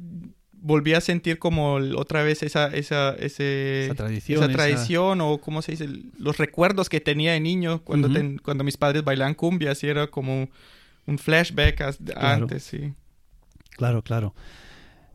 volví 0.69 0.93
a 0.95 1.01
sentir 1.01 1.39
como 1.39 1.75
otra 1.97 2.23
vez 2.23 2.43
esa, 2.43 2.67
esa, 2.69 3.15
ese, 3.15 3.87
Esa 3.87 3.95
tradición, 3.95 4.37
esa 4.43 4.45
esa- 4.53 4.53
tradición 4.57 5.21
o 5.23 5.39
cómo 5.39 5.63
se 5.63 5.73
dice, 5.73 5.89
los 6.19 6.37
recuerdos 6.37 6.89
que 6.89 7.01
tenía 7.01 7.33
de 7.33 7.41
niño 7.41 7.81
cuando, 7.83 8.11
ten- 8.13 8.39
cuando 8.39 8.65
mis 8.65 8.77
padres 8.77 9.03
bailaban 9.03 9.35
cumbia, 9.35 9.73
así 9.73 9.87
era 9.89 10.07
como 10.09 10.49
un 11.07 11.19
flashback 11.19 11.77
Claro. 12.05 12.45
antes, 12.45 12.63
sí. 12.65 12.93
Claro, 13.77 14.03
claro. 14.03 14.35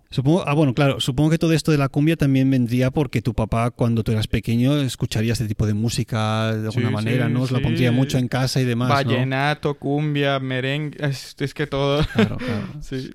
Supongo, 0.10 0.44
ah, 0.48 0.54
bueno, 0.54 0.74
claro, 0.76 1.00
supongo 1.00 1.32
que 1.32 1.38
todo 1.40 1.54
esto 1.54 1.72
de 1.72 1.78
la 1.80 1.90
cumbia 1.90 2.16
también 2.16 2.50
vendría 2.50 2.92
porque 2.92 3.22
tu 3.24 3.34
papá, 3.34 3.72
cuando 3.72 4.04
tú 4.04 4.12
eras 4.12 4.28
pequeño, 4.28 4.78
escucharía 4.78 5.34
este 5.34 5.48
tipo 5.48 5.66
de 5.66 5.74
música 5.74 6.54
de 6.56 6.68
alguna 6.68 6.90
Sí, 6.90 6.94
manera, 6.94 7.28
sí, 7.28 7.34
¿no? 7.34 7.42
Os 7.42 7.52
la 7.52 7.60
pondría 7.62 7.92
mucho 7.92 8.20
en 8.20 8.28
casa 8.28 8.62
y 8.62 8.66
demás, 8.66 8.90
¿no? 8.90 8.96
Vallenato, 8.96 9.74
cumbia, 9.74 10.40
merengue, 10.40 10.98
es, 11.04 11.36
es 11.40 11.54
que 11.56 11.66
todo. 11.66 12.04
Claro, 12.14 12.38
claro. 12.38 12.68
sí. 12.82 13.12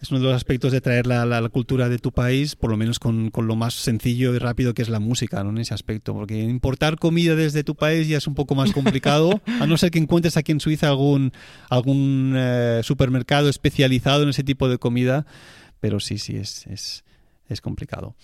Es 0.00 0.10
uno 0.12 0.20
de 0.20 0.26
los 0.26 0.34
aspectos 0.36 0.70
de 0.70 0.80
traer 0.80 1.06
la, 1.08 1.26
la- 1.26 1.40
la 1.40 1.48
cultura 1.48 1.88
de 1.88 1.98
tu 1.98 2.12
país, 2.12 2.54
por 2.54 2.70
lo 2.70 2.76
menos 2.76 3.00
con, 3.00 3.30
con 3.30 3.48
lo 3.48 3.56
más 3.56 3.74
sencillo 3.74 4.32
y 4.34 4.38
rápido 4.38 4.72
que 4.72 4.82
es 4.82 4.88
la 4.88 5.00
música, 5.00 5.42
¿no? 5.42 5.50
En 5.50 5.58
ese 5.58 5.74
aspecto. 5.74 6.14
Porque 6.14 6.40
importar 6.40 6.98
comida 6.98 7.34
desde 7.34 7.64
tu 7.64 7.74
país 7.74 8.06
ya 8.06 8.18
es 8.18 8.26
un 8.28 8.34
poco 8.34 8.54
más 8.54 8.72
complicado, 8.72 9.40
a 9.60 9.66
no 9.66 9.76
ser 9.76 9.90
que 9.90 9.98
encuentres 9.98 10.36
aquí 10.36 10.52
en 10.52 10.60
Suiza 10.60 10.88
algún, 10.88 11.32
algún 11.68 12.34
eh, 12.36 12.80
supermercado 12.84 13.48
especializado 13.48 14.22
en 14.22 14.28
ese 14.28 14.44
tipo 14.44 14.68
de 14.68 14.78
comida. 14.78 15.26
Pero 15.80 15.98
sí, 16.00 16.18
sí, 16.18 16.36
es, 16.36 16.66
es, 16.68 17.04
es 17.48 17.60
complicado. 17.60 18.14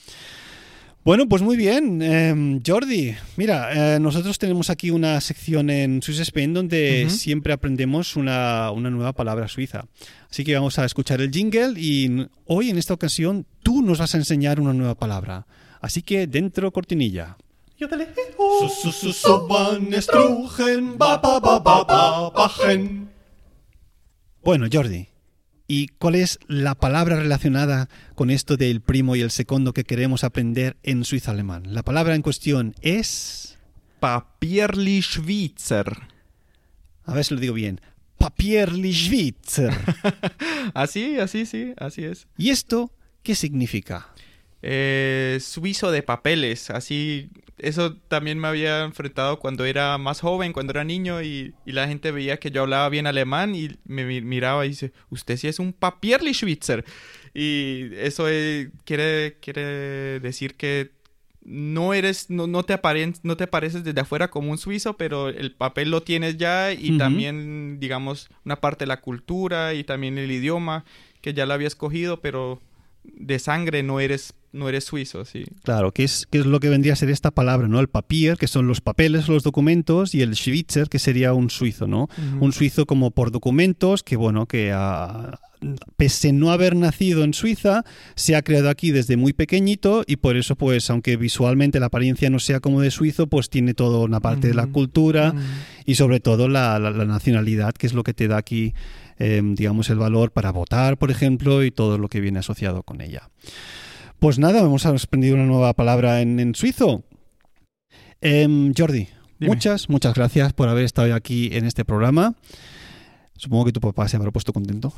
Bueno, 1.04 1.28
pues 1.28 1.42
muy 1.42 1.58
bien, 1.58 2.00
Em, 2.00 2.62
Jordi. 2.66 3.14
Mira, 3.36 3.96
eh, 3.96 4.00
nosotros 4.00 4.38
tenemos 4.38 4.70
aquí 4.70 4.90
una 4.90 5.20
sección 5.20 5.68
en 5.68 6.00
Swiss 6.00 6.20
Spain 6.20 6.54
donde 6.54 7.10
siempre 7.10 7.52
aprendemos 7.52 8.16
una, 8.16 8.70
una 8.70 8.88
nueva 8.88 9.12
palabra 9.12 9.46
suiza. 9.48 9.84
Así 10.30 10.44
que 10.44 10.54
vamos 10.54 10.78
a 10.78 10.86
escuchar 10.86 11.20
el 11.20 11.30
jingle 11.30 11.74
y 11.78 12.26
hoy 12.46 12.70
en 12.70 12.78
esta 12.78 12.94
ocasión 12.94 13.46
tú 13.62 13.82
nos 13.82 13.98
vas 13.98 14.14
a 14.14 14.18
enseñar 14.18 14.58
una 14.60 14.72
nueva 14.72 14.94
palabra. 14.94 15.46
Así 15.82 16.00
que 16.00 16.26
dentro 16.26 16.72
cortinilla. 16.72 17.36
Bueno, 24.42 24.66
Jordi, 24.72 25.08
¿y 25.66 25.88
cuál 25.88 26.14
es 26.14 26.38
la 26.46 26.74
palabra 26.74 27.16
relacionada 27.16 27.88
con 28.14 28.30
esto 28.30 28.56
del 28.56 28.80
primo 28.80 29.16
y 29.16 29.20
el 29.20 29.30
segundo 29.30 29.72
que 29.72 29.84
queremos 29.84 30.24
aprender 30.24 30.76
en 30.82 31.04
suizo 31.04 31.30
alemán? 31.30 31.74
La 31.74 31.82
palabra 31.82 32.14
en 32.14 32.22
cuestión 32.22 32.74
es... 32.80 33.58
Papierli 34.00 35.00
Schweizer. 35.00 36.14
A 37.04 37.14
ver 37.14 37.24
si 37.24 37.34
lo 37.34 37.40
digo 37.40 37.54
bien. 37.54 37.80
Papierlischwitzer. 38.18 39.74
Así, 40.74 41.18
así, 41.18 41.44
sí, 41.44 41.74
así 41.76 42.04
es. 42.04 42.26
¿Y 42.38 42.50
esto 42.50 42.90
qué 43.22 43.34
significa? 43.34 44.08
Eh, 44.66 45.38
suizo 45.42 45.90
de 45.90 46.02
papeles, 46.02 46.70
así, 46.70 47.28
eso 47.58 47.96
también 48.08 48.38
me 48.38 48.48
había 48.48 48.82
enfrentado 48.84 49.38
cuando 49.38 49.66
era 49.66 49.98
más 49.98 50.20
joven, 50.22 50.54
cuando 50.54 50.70
era 50.70 50.84
niño 50.84 51.20
y, 51.22 51.52
y 51.66 51.72
la 51.72 51.86
gente 51.86 52.10
veía 52.12 52.38
que 52.38 52.50
yo 52.50 52.62
hablaba 52.62 52.88
bien 52.88 53.06
alemán 53.06 53.54
y 53.54 53.76
me 53.84 54.06
mi- 54.06 54.22
miraba 54.22 54.64
y 54.64 54.70
dice, 54.70 54.92
usted 55.10 55.36
sí 55.36 55.48
es 55.48 55.58
un 55.58 55.74
papierli 55.74 56.32
Schweizer. 56.32 56.82
Y 57.34 57.90
eso 57.96 58.26
eh, 58.26 58.70
quiere, 58.86 59.36
quiere 59.42 60.20
decir 60.20 60.54
que 60.54 60.92
no 61.44 61.92
eres, 61.92 62.30
no, 62.30 62.46
no, 62.46 62.62
te 62.62 62.72
aparen- 62.72 63.20
no 63.22 63.36
te 63.36 63.46
pareces 63.46 63.84
desde 63.84 64.00
afuera 64.00 64.28
como 64.30 64.50
un 64.50 64.56
suizo, 64.56 64.96
pero 64.96 65.28
el 65.28 65.52
papel 65.52 65.90
lo 65.90 66.02
tienes 66.02 66.38
ya 66.38 66.72
y 66.72 66.96
también, 66.96 67.78
digamos, 67.80 68.30
una 68.46 68.56
parte 68.62 68.84
de 68.84 68.88
la 68.88 69.02
cultura 69.02 69.74
y 69.74 69.84
también 69.84 70.16
el 70.16 70.30
idioma 70.32 70.86
que 71.20 71.34
ya 71.34 71.44
lo 71.44 71.52
había 71.52 71.68
escogido, 71.68 72.22
pero 72.22 72.62
de 73.02 73.38
sangre 73.38 73.82
no 73.82 74.00
eres, 74.00 74.32
no 74.54 74.68
eres 74.68 74.84
suizo, 74.84 75.24
sí. 75.24 75.44
Claro, 75.64 75.92
¿qué 75.92 76.04
es, 76.04 76.26
qué 76.30 76.38
es 76.38 76.46
lo 76.46 76.60
que 76.60 76.68
vendría 76.70 76.92
a 76.94 76.96
ser 76.96 77.10
esta 77.10 77.30
palabra, 77.30 77.68
¿no? 77.68 77.80
El 77.80 77.88
papier, 77.88 78.38
que 78.38 78.46
son 78.46 78.66
los 78.66 78.80
papeles, 78.80 79.28
los 79.28 79.42
documentos, 79.42 80.14
y 80.14 80.22
el 80.22 80.34
Schweizer, 80.34 80.88
que 80.88 80.98
sería 80.98 81.34
un 81.34 81.50
suizo, 81.50 81.86
¿no? 81.86 82.08
Un 82.40 82.52
suizo 82.52 82.86
como 82.86 83.10
por 83.10 83.30
documentos, 83.30 84.02
que 84.02 84.16
bueno, 84.16 84.46
que 84.46 84.70
ah, 84.72 85.38
pese 85.96 86.28
a 86.28 86.32
no 86.32 86.50
haber 86.52 86.76
nacido 86.76 87.24
en 87.24 87.32
Suiza, 87.34 87.84
se 88.16 88.36
ha 88.36 88.42
creado 88.42 88.68
aquí 88.68 88.90
desde 88.90 89.16
muy 89.16 89.32
pequeñito 89.32 90.04
y 90.06 90.16
por 90.16 90.36
eso, 90.36 90.56
pues, 90.56 90.90
aunque 90.90 91.16
visualmente 91.16 91.80
la 91.80 91.86
apariencia 91.86 92.28
no 92.30 92.38
sea 92.38 92.60
como 92.60 92.80
de 92.82 92.90
suizo, 92.90 93.26
pues 93.28 93.48
tiene 93.48 93.72
toda 93.74 93.98
una 94.00 94.20
parte 94.20 94.48
de 94.48 94.54
la 94.54 94.66
cultura 94.66 95.34
y 95.86 95.94
sobre 95.94 96.20
todo 96.20 96.48
la, 96.48 96.78
la- 96.78 96.90
la 96.90 97.04
nacionalidad, 97.06 97.72
que 97.74 97.86
es 97.86 97.94
lo 97.94 98.02
que 98.02 98.12
te 98.14 98.28
da 98.28 98.36
aquí, 98.36 98.74
eh, 99.18 99.40
digamos, 99.42 99.88
el 99.90 99.96
valor 99.98 100.32
para 100.32 100.50
votar, 100.52 100.98
por 100.98 101.10
ejemplo, 101.10 101.64
y 101.64 101.70
todo 101.70 101.96
lo 101.98 102.08
que 102.08 102.20
viene 102.20 102.40
asociado 102.40 102.82
con 102.82 103.00
ella. 103.00 103.30
Pues 104.18 104.38
nada, 104.38 104.60
hemos 104.60 104.86
aprendido 104.86 105.34
una 105.34 105.44
nueva 105.44 105.72
palabra 105.74 106.20
en, 106.20 106.40
en 106.40 106.54
suizo. 106.54 107.04
Em, 108.20 108.72
Jordi, 108.76 109.08
Dime. 109.38 109.54
muchas, 109.54 109.88
muchas 109.90 110.14
gracias 110.14 110.52
por 110.52 110.68
haber 110.68 110.84
estado 110.84 111.14
aquí 111.14 111.50
en 111.52 111.66
este 111.66 111.84
programa. 111.84 112.34
Supongo 113.36 113.66
que 113.66 113.72
tu 113.72 113.80
papá 113.80 114.08
se 114.08 114.16
habrá 114.16 114.30
puesto 114.30 114.52
contento. 114.52 114.94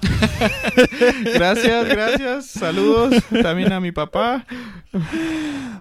Gracias, 1.35 1.89
gracias. 1.89 2.47
Saludos 2.47 3.15
también 3.43 3.73
a 3.73 3.81
mi 3.81 3.93
papá. 3.93 4.47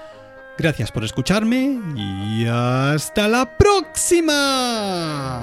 Gracias 0.57 0.91
por 0.91 1.05
escucharme 1.05 1.79
y 1.95 2.47
hasta 2.47 3.29
la 3.29 3.59
próxima. 3.59 5.43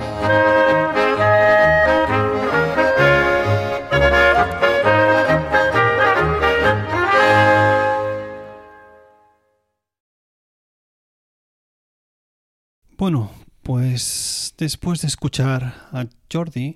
Bueno, 13.00 13.32
pues 13.64 14.54
después 14.58 15.00
de 15.00 15.08
escuchar 15.08 15.88
a 15.94 16.06
Jordi, 16.30 16.76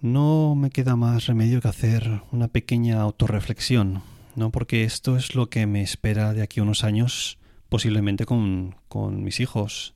no 0.00 0.56
me 0.56 0.70
queda 0.70 0.96
más 0.96 1.26
remedio 1.26 1.60
que 1.60 1.68
hacer 1.68 2.22
una 2.32 2.48
pequeña 2.48 3.00
autorreflexión, 3.00 4.02
¿no? 4.34 4.50
Porque 4.50 4.82
esto 4.82 5.16
es 5.16 5.36
lo 5.36 5.50
que 5.50 5.68
me 5.68 5.82
espera 5.82 6.34
de 6.34 6.42
aquí 6.42 6.58
a 6.58 6.64
unos 6.64 6.82
años, 6.82 7.38
posiblemente 7.68 8.26
con, 8.26 8.74
con 8.88 9.22
mis 9.22 9.38
hijos, 9.38 9.94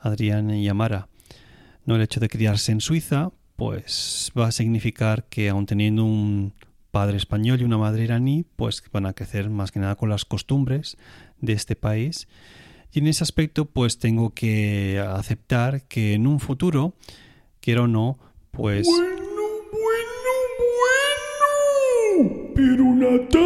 Adrián 0.00 0.50
y 0.50 0.68
Amara. 0.68 1.06
No 1.86 1.94
el 1.94 2.02
hecho 2.02 2.18
de 2.18 2.28
criarse 2.28 2.72
en 2.72 2.80
Suiza, 2.80 3.30
pues 3.54 4.32
va 4.36 4.48
a 4.48 4.52
significar 4.52 5.22
que 5.28 5.50
aun 5.50 5.66
teniendo 5.66 6.04
un 6.04 6.52
padre 6.90 7.16
español 7.16 7.60
y 7.60 7.64
una 7.64 7.78
madre 7.78 8.02
iraní, 8.02 8.44
pues 8.56 8.82
van 8.92 9.06
a 9.06 9.12
crecer 9.12 9.50
más 9.50 9.70
que 9.70 9.78
nada 9.78 9.94
con 9.94 10.08
las 10.08 10.24
costumbres 10.24 10.96
de 11.40 11.52
este 11.52 11.76
país 11.76 12.26
y 12.92 12.98
en 13.00 13.06
ese 13.06 13.22
aspecto, 13.24 13.64
pues 13.66 13.98
tengo 13.98 14.30
que 14.34 14.98
aceptar 15.00 15.82
que 15.88 16.14
en 16.14 16.26
un 16.26 16.40
futuro, 16.40 16.94
quiero 17.60 17.84
o 17.84 17.88
no, 17.88 18.18
pues... 18.50 18.86
Bueno, 18.86 19.22
bueno, 19.72 20.12
bueno. 22.18 22.52
Pero 22.54 22.84
Natán. 22.94 23.40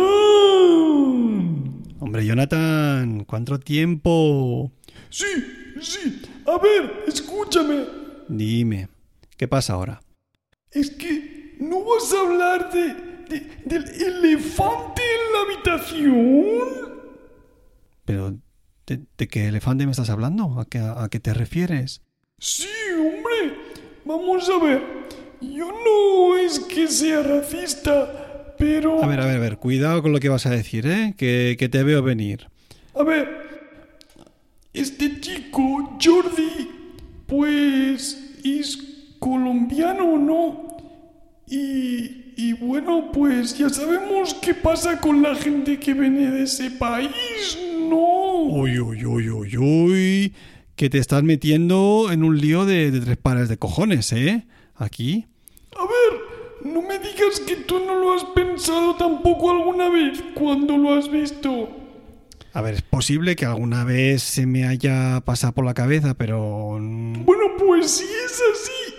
Hombre, 2.01 2.27
Jonathan, 2.27 3.25
¿cuánto 3.25 3.59
tiempo? 3.61 4.71
Sí, 5.11 5.27
sí. 5.81 6.23
A 6.47 6.59
ver, 6.59 7.05
escúchame. 7.07 7.85
Dime, 8.29 8.89
¿qué 9.37 9.47
pasa 9.49 9.75
ahora? 9.75 10.01
Es 10.71 10.91
que 10.91 11.57
no 11.61 11.85
vas 11.85 12.13
a 12.13 12.21
hablar 12.21 12.71
de, 12.73 12.95
de- 13.29 13.47
del 13.65 13.85
elefante 13.89 15.03
en 15.03 15.33
la 15.33 15.41
habitación. 15.55 16.97
Pero, 18.05 18.37
¿de, 18.87 19.01
de 19.19 19.29
qué 19.29 19.49
elefante 19.49 19.85
me 19.85 19.93
estás 19.93 20.11
hablando? 20.11 20.61
¿A 20.61 20.65
qué, 20.67 20.79
a 20.79 21.09
qué 21.11 21.21
te 21.21 21.35
refieres? 21.35 22.03
Sí, 22.39 22.69
hombre. 22.95 23.57
Vamos 24.05 24.49
a 24.49 24.65
ver. 24.65 24.83
Yo 25.41 25.71
no 25.71 26.37
es 26.39 26.61
que 26.61 26.89
sea 26.89 27.23
racista, 27.23 28.55
pero... 28.59 29.03
A 29.03 29.07
ver, 29.07 29.21
a 29.21 29.27
ver, 29.27 29.37
a 29.37 29.41
ver, 29.41 29.59
cuidado 29.59 30.03
con 30.03 30.13
lo 30.13 30.21
que 30.21 30.29
vas 30.29 30.47
a 30.47 30.51
decir, 30.51 30.87
¿eh? 30.87 31.15
Que, 31.17 31.57
que 31.59 31.69
te 31.69 31.83
veo 31.83 32.03
venir. 32.03 32.49
A 32.95 33.03
ver, 33.03 33.29
este 34.73 35.21
chico, 35.21 35.99
Jordi, 36.03 36.71
pues 37.27 38.39
es 38.45 38.79
colombiano, 39.19 40.19
¿no? 40.19 40.77
Y, 41.49 42.33
y 42.37 42.53
bueno, 42.55 43.11
pues 43.13 43.57
ya 43.59 43.69
sabemos 43.69 44.35
qué 44.35 44.55
pasa 44.55 45.01
con 45.01 45.23
la 45.23 45.35
gente 45.35 45.79
que 45.79 45.95
viene 45.95 46.31
de 46.31 46.45
ese 46.45 46.71
país, 46.71 47.59
¿no? 47.89 48.43
Uy, 48.43 48.79
uy, 48.79 49.05
uy, 49.05 49.31
uy, 49.31 49.57
uy. 49.57 50.35
Que 50.75 50.91
te 50.91 50.99
estás 50.99 51.23
metiendo 51.23 52.09
en 52.11 52.23
un 52.23 52.39
lío 52.39 52.65
de, 52.67 52.91
de 52.91 53.01
tres 53.01 53.17
pares 53.17 53.49
de 53.49 53.57
cojones, 53.57 54.13
¿eh? 54.13 54.47
Aquí. 54.75 55.27
A 55.77 55.83
ver, 55.83 56.73
no 56.73 56.83
me 56.83 56.99
digas 56.99 57.41
que 57.47 57.57
tú 57.57 57.81
no 57.87 57.95
lo 57.95 58.13
has 58.13 58.25
pensado 58.25 58.95
tampoco 58.97 59.51
alguna 59.51 59.89
vez 59.89 60.23
cuando 60.35 60.77
lo 60.77 60.95
has 60.95 61.11
visto. 61.11 61.69
A 62.53 62.63
ver, 62.63 62.75
es 62.75 62.83
posible 62.83 63.37
que 63.37 63.45
alguna 63.45 63.85
vez 63.85 64.23
se 64.23 64.47
me 64.47 64.67
haya 64.67 65.21
pasado 65.25 65.53
por 65.53 65.67
la 65.67 65.75
cabeza, 65.75 66.15
pero... 66.15 66.79
Bueno, 66.81 67.45
pues 67.59 67.91
si 67.91 68.05
es 68.05 68.43
así, 68.53 68.95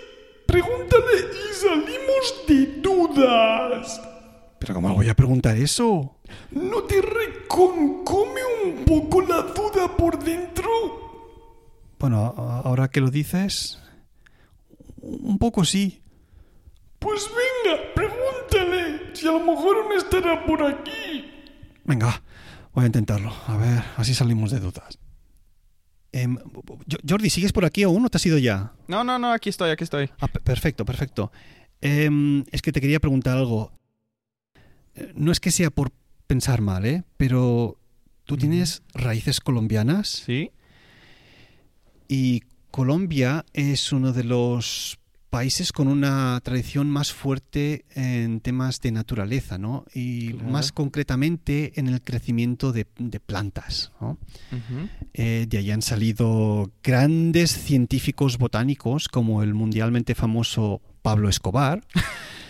pregúntale 0.46 1.02
y 1.32 1.54
salimos 1.54 2.44
de 2.46 2.80
dudas. 2.80 4.00
¿Pero 4.60 4.74
cómo 4.74 4.94
voy 4.94 5.08
a 5.08 5.14
preguntar 5.14 5.56
eso? 5.56 6.16
¿No 6.52 6.82
te 6.84 7.02
reconcome 7.48 8.40
un 8.64 8.84
poco 8.84 9.22
la 9.22 9.42
duda 9.42 9.96
por 9.96 10.22
dentro? 10.22 10.68
Bueno, 11.98 12.34
ahora 12.64 12.88
que 12.88 13.00
lo 13.00 13.10
dices... 13.10 13.78
Un 15.00 15.38
poco 15.38 15.64
sí. 15.64 16.02
Pues 16.98 17.22
venga, 17.28 17.80
pregúntale 17.94 19.14
si 19.14 19.26
a 19.28 19.32
lo 19.32 19.40
mejor 19.40 19.76
aún 19.76 19.92
estará 19.96 20.44
por 20.44 20.62
aquí. 20.62 21.24
Venga, 21.84 22.20
voy 22.74 22.82
a 22.84 22.86
intentarlo. 22.88 23.32
A 23.46 23.56
ver, 23.56 23.84
así 23.96 24.12
salimos 24.12 24.50
de 24.50 24.58
dudas. 24.60 24.98
Em, 26.10 26.36
Jo- 26.36 26.98
Jordi, 27.08 27.30
¿sigues 27.30 27.52
por 27.52 27.64
aquí 27.64 27.84
aún 27.84 28.04
o 28.04 28.08
te 28.08 28.16
has 28.16 28.26
ido 28.26 28.38
ya? 28.38 28.72
No, 28.88 29.04
no, 29.04 29.18
no, 29.20 29.30
aquí 29.32 29.48
estoy, 29.50 29.70
aquí 29.70 29.84
estoy. 29.84 30.10
Ah, 30.20 30.26
pe- 30.26 30.40
perfecto, 30.40 30.84
perfecto. 30.84 31.30
Em, 31.80 32.44
es 32.50 32.60
que 32.60 32.72
te 32.72 32.80
quería 32.80 32.98
preguntar 33.00 33.38
algo. 33.38 33.72
Eh, 34.96 35.12
No 35.14 35.30
es 35.30 35.38
que 35.38 35.52
sea 35.52 35.70
por 35.70 35.92
pensar 36.28 36.60
mal, 36.60 36.86
¿eh? 36.86 37.02
Pero 37.16 37.76
tú 38.24 38.36
tienes 38.36 38.82
raíces 38.94 39.40
colombianas 39.40 40.08
Sí. 40.24 40.52
y 42.08 42.42
Colombia 42.70 43.44
es 43.54 43.92
uno 43.92 44.12
de 44.12 44.22
los 44.24 44.98
países 45.30 45.72
con 45.72 45.88
una 45.88 46.40
tradición 46.42 46.88
más 46.90 47.12
fuerte 47.12 47.84
en 47.94 48.40
temas 48.40 48.80
de 48.80 48.92
naturaleza, 48.92 49.58
¿no? 49.58 49.84
Y 49.94 50.32
Claro. 50.32 50.48
más 50.50 50.72
concretamente 50.72 51.78
en 51.78 51.88
el 51.88 52.00
crecimiento 52.02 52.72
de, 52.72 52.86
de 52.98 53.20
plantas, 53.20 53.92
¿no? 54.00 54.16
Eh, 55.14 55.46
de 55.48 55.58
ahí 55.58 55.70
han 55.70 55.82
salido 55.82 56.70
grandes 56.82 57.50
científicos 57.52 58.38
botánicos 58.38 59.08
como 59.08 59.42
el 59.42 59.52
mundialmente 59.54 60.14
famoso 60.14 60.80
Pablo 61.02 61.28
Escobar, 61.28 61.82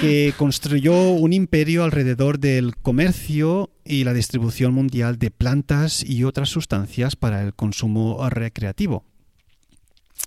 que 0.00 0.32
construyó 0.36 1.10
un 1.10 1.32
imperio 1.32 1.84
alrededor 1.84 2.38
del 2.38 2.76
comercio 2.76 3.70
y 3.84 4.04
la 4.04 4.12
distribución 4.14 4.72
mundial 4.74 5.18
de 5.18 5.30
plantas 5.30 6.02
y 6.04 6.24
otras 6.24 6.48
sustancias 6.48 7.16
para 7.16 7.42
el 7.42 7.54
consumo 7.54 8.28
recreativo. 8.30 9.04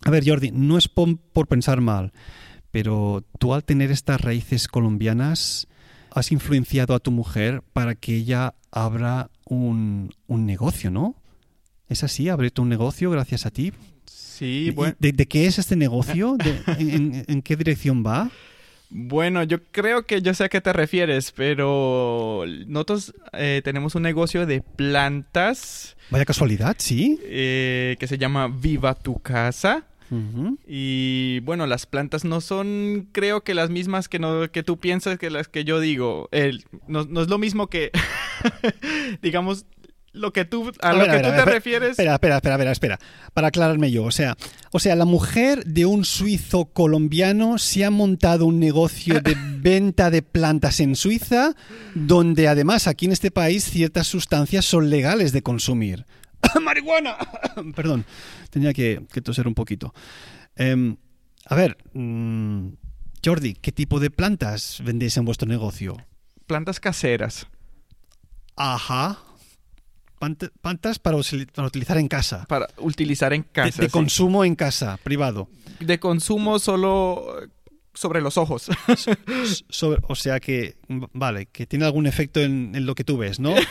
A 0.06 0.10
ver, 0.12 0.28
Jordi, 0.28 0.52
no 0.52 0.78
es 0.78 0.88
por 0.88 1.48
pensar 1.48 1.82
mal, 1.82 2.12
pero 2.72 3.24
tú 3.40 3.54
al 3.54 3.64
tener 3.64 3.92
estas 3.92 4.22
raíces 4.22 4.68
colombianas 4.68 5.68
has 6.12 6.32
influenciado 6.32 6.94
a 6.96 7.00
tu 7.00 7.12
mujer 7.12 7.64
para 7.74 7.96
que 7.96 8.16
ella 8.16 8.56
abra 8.72 9.30
un, 9.46 10.14
un 10.28 10.46
negocio, 10.46 10.92
¿no? 10.92 11.16
¿Es 11.90 12.04
así? 12.04 12.30
¿Ha 12.30 12.34
abierto 12.34 12.62
un 12.62 12.70
negocio 12.70 13.12
gracias 13.12 13.46
a 13.46 13.52
ti? 13.52 13.72
Sí, 14.06 14.66
¿Y 14.68 14.70
bueno. 14.72 14.96
¿De, 15.00 15.12
de 15.12 15.28
qué 15.28 15.46
es 15.46 15.60
este 15.60 15.76
negocio? 15.76 16.38
¿De- 16.38 16.60
en, 16.80 16.90
en- 17.16 17.26
en 17.28 17.42
qué 17.42 17.56
dirección 17.56 18.04
va? 18.06 18.32
Bueno, 18.96 19.42
yo 19.42 19.58
creo 19.72 20.06
que 20.06 20.22
yo 20.22 20.36
sé 20.36 20.44
a 20.44 20.50
qué 20.50 20.62
te 20.62 20.72
refieres, 20.72 21.32
pero 21.32 22.44
nosotros 22.68 23.14
eh, 23.34 23.62
tenemos 23.64 23.96
un 23.96 24.04
negocio 24.04 24.46
de 24.46 24.62
plantas 24.62 25.98
Vaya 26.12 26.26
casualidad, 26.26 26.76
¿sí? 26.78 27.20
eh, 27.24 27.96
que 28.00 28.06
se 28.08 28.18
llama 28.20 28.48
Viva 28.48 28.94
tu 28.94 29.20
Casa. 29.20 29.86
Y 30.68 31.40
bueno, 31.40 31.66
las 31.66 31.88
plantas 31.88 32.24
no 32.24 32.40
son, 32.40 33.10
creo 33.14 33.44
que 33.44 33.56
las 33.56 33.72
mismas 33.72 34.08
que, 34.08 34.20
no, 34.20 34.52
que 34.52 34.62
tú 34.62 34.78
piensas 34.78 35.18
que 35.18 35.32
las 35.32 35.48
que 35.48 35.64
yo 35.64 35.80
digo. 35.80 36.30
El- 36.32 36.64
no, 36.88 37.04
no 37.06 37.24
es 37.24 37.30
lo 37.30 37.40
mismo 37.40 37.66
que, 37.66 37.90
digamos, 39.24 39.66
lo 40.14 40.32
que 40.32 40.46
tú, 40.46 40.72
a, 40.82 40.90
A 40.90 40.94
lo 40.94 41.00
ver, 41.00 41.10
a 41.10 41.12
que 41.12 41.22
ver, 41.22 41.26
tú 41.26 41.42
a 41.42 41.46
te 41.46 41.52
refieres. 41.52 41.90
Espera, 41.92 42.14
espera, 42.14 42.36
espera, 42.36 42.56
espera, 42.56 42.72
espera. 42.72 43.00
Para 43.34 43.48
aclararme 43.48 43.92
yo, 43.92 44.04
o 44.04 44.12
sea, 44.12 44.38
o 44.72 44.80
sea, 44.80 44.96
la 44.96 45.06
mujer 45.06 45.66
de 45.66 45.86
un 45.86 46.06
suizo 46.06 46.66
colombiano 46.66 47.58
se 47.58 47.84
ha 47.84 47.90
montado 47.90 48.46
un 48.46 48.60
negocio 48.60 49.20
de 49.22 49.36
venta 49.58 50.12
de 50.12 50.22
plantas 50.22 50.80
en 50.80 50.96
Suiza, 50.96 51.56
donde 51.96 52.48
además 52.48 52.88
aquí 52.88 53.08
en 53.08 53.12
este 53.12 53.32
país 53.32 53.66
ciertas 53.66 54.08
sustancias 54.08 54.66
son 54.66 54.90
legales 54.90 55.32
de 55.32 55.42
consumir. 55.42 56.06
¡Marihuana! 56.62 57.18
Perdón, 57.76 58.06
tenía 58.52 58.74
que, 58.74 59.02
que 59.12 59.22
toser 59.22 59.48
un 59.48 59.56
poquito. 59.56 59.94
Em, 60.56 60.96
a 61.46 61.56
ver, 61.56 61.78
mm, 61.94 62.68
Jordi, 63.26 63.56
¿qué 63.56 63.72
tipo 63.72 64.00
de 64.00 64.12
plantas 64.12 64.80
vendéis 64.84 65.18
en 65.18 65.26
vuestro 65.26 65.48
negocio? 65.48 65.98
Plantas 66.46 66.80
caseras. 66.80 67.48
Ajá. 68.56 69.18
Plantas 70.62 71.00
para, 71.00 71.18
utilizar 71.18 71.98
en 71.98 72.08
casa. 72.08 72.46
Para 72.48 72.68
utilizar 72.78 73.34
en 73.34 73.44
casa. 73.44 73.82
de 73.82 73.88
sí. 73.88 73.92
consumo 73.92 74.46
en 74.46 74.56
casa, 74.56 74.98
privado. 75.04 75.50
De 75.80 76.00
consumo 76.00 76.60
solo 76.60 77.44
eh, 77.44 77.48
sobre 77.94 78.22
los 78.22 78.38
ojos. 78.38 78.68
Sobre- 79.70 80.02
o 80.08 80.16
sea 80.16 80.40
que, 80.40 80.78
m- 80.88 81.08
vale, 81.14 81.48
que 81.48 81.66
tiene 81.66 81.86
algún 81.86 82.06
efecto 82.08 82.40
en, 82.40 82.72
en 82.76 82.86
lo 82.86 82.96
que 82.96 83.04
tú 83.04 83.18
ves, 83.18 83.40
¿no? 83.40 83.54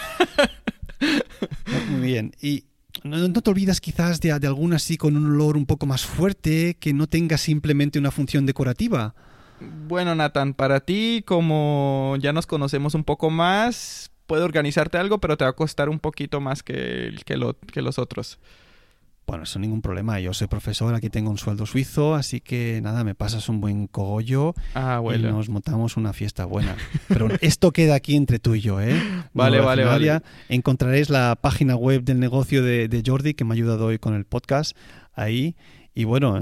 Muy 1.90 2.00
bien. 2.06 2.32
Y 2.40 2.64
no, 3.04 3.16
no 3.28 3.40
te 3.40 3.50
olvidas 3.50 3.80
quizás 3.80 4.20
de, 4.20 4.38
de 4.38 4.46
alguna 4.46 4.76
así 4.76 4.96
con 4.96 5.16
un 5.16 5.26
olor 5.32 5.56
un 5.56 5.66
poco 5.66 5.86
más 5.86 6.04
fuerte 6.04 6.76
que 6.78 6.92
no 6.92 7.06
tenga 7.06 7.38
simplemente 7.38 7.98
una 7.98 8.10
función 8.10 8.46
decorativa. 8.46 9.14
bueno, 9.88 10.14
Nathan, 10.14 10.54
para 10.54 10.80
ti, 10.80 11.22
como 11.26 12.16
ya 12.20 12.32
nos 12.32 12.46
conocemos 12.46 12.94
un 12.94 13.04
poco 13.04 13.30
más, 13.30 14.10
puedo 14.26 14.44
organizarte 14.44 14.98
algo, 14.98 15.18
pero 15.18 15.36
te 15.36 15.44
va 15.44 15.50
a 15.50 15.54
costar 15.54 15.88
un 15.88 15.98
poquito 15.98 16.40
más 16.40 16.62
que, 16.62 17.14
que, 17.24 17.36
lo- 17.36 17.56
que 17.58 17.82
los 17.82 17.98
otros. 17.98 18.38
Bueno, 19.24 19.44
eso 19.44 19.60
ningún 19.60 19.82
problema. 19.82 20.18
Yo 20.18 20.34
soy 20.34 20.48
profesor, 20.48 20.94
aquí 20.96 21.08
tengo 21.08 21.30
un 21.30 21.38
sueldo 21.38 21.64
suizo, 21.64 22.16
así 22.16 22.40
que 22.40 22.80
nada, 22.82 23.04
me 23.04 23.14
pasas 23.14 23.48
un 23.48 23.60
buen 23.60 23.86
cogollo 23.86 24.52
Ah, 24.74 24.96
y 24.98 25.02
bueno. 25.02 25.30
nos 25.30 25.48
montamos 25.48 25.96
una 25.96 26.12
fiesta 26.12 26.44
buena. 26.44 26.76
Pero 27.08 27.28
esto 27.40 27.70
queda 27.70 27.94
aquí 27.94 28.16
entre 28.16 28.40
tú 28.40 28.56
y 28.56 28.60
yo, 28.60 28.80
¿eh? 28.80 29.00
Vale, 29.32 29.60
vale, 29.60 29.84
vale. 29.84 30.20
Encontraréis 30.48 31.08
la 31.08 31.36
página 31.40 31.76
web 31.76 32.02
del 32.02 32.18
negocio 32.18 32.62
de, 32.64 32.88
de 32.88 33.02
Jordi, 33.06 33.32
que 33.34 33.44
me 33.44 33.52
ha 33.52 33.54
ayudado 33.54 33.86
hoy 33.86 33.98
con 33.98 34.14
el 34.14 34.24
podcast, 34.24 34.76
ahí. 35.14 35.54
Y 35.94 36.04
bueno, 36.04 36.40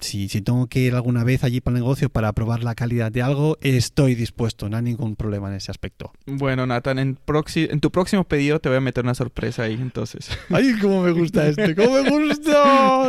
si, 0.00 0.28
si, 0.28 0.42
tengo 0.42 0.66
que 0.66 0.80
ir 0.80 0.94
alguna 0.94 1.24
vez 1.24 1.44
allí 1.44 1.62
para 1.62 1.78
el 1.78 1.82
negocio 1.82 2.10
para 2.10 2.30
probar 2.34 2.62
la 2.62 2.74
calidad 2.74 3.10
de 3.10 3.22
algo, 3.22 3.56
estoy 3.62 4.14
dispuesto, 4.14 4.68
no 4.68 4.76
hay 4.76 4.82
ningún 4.82 5.16
problema 5.16 5.48
en 5.48 5.54
ese 5.54 5.70
aspecto. 5.70 6.12
Bueno, 6.26 6.66
Nathan, 6.66 6.98
en, 6.98 7.18
en 7.54 7.80
tu 7.80 7.90
próximo 7.90 8.24
pedido 8.24 8.60
te 8.60 8.68
voy 8.68 8.76
a 8.76 8.82
meter 8.82 9.02
una 9.04 9.14
sorpresa 9.14 9.62
ahí, 9.62 9.78
entonces. 9.80 10.28
¡Ay, 10.50 10.74
cómo 10.78 11.02
me 11.02 11.12
gusta 11.12 11.48
este! 11.48 11.74
¡Cómo 11.74 12.02
me 12.02 12.10
gusta! 12.10 13.08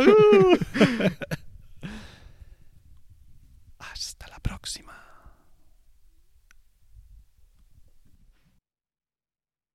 Hasta 3.78 4.28
la 4.28 4.38
próxima. 4.40 4.93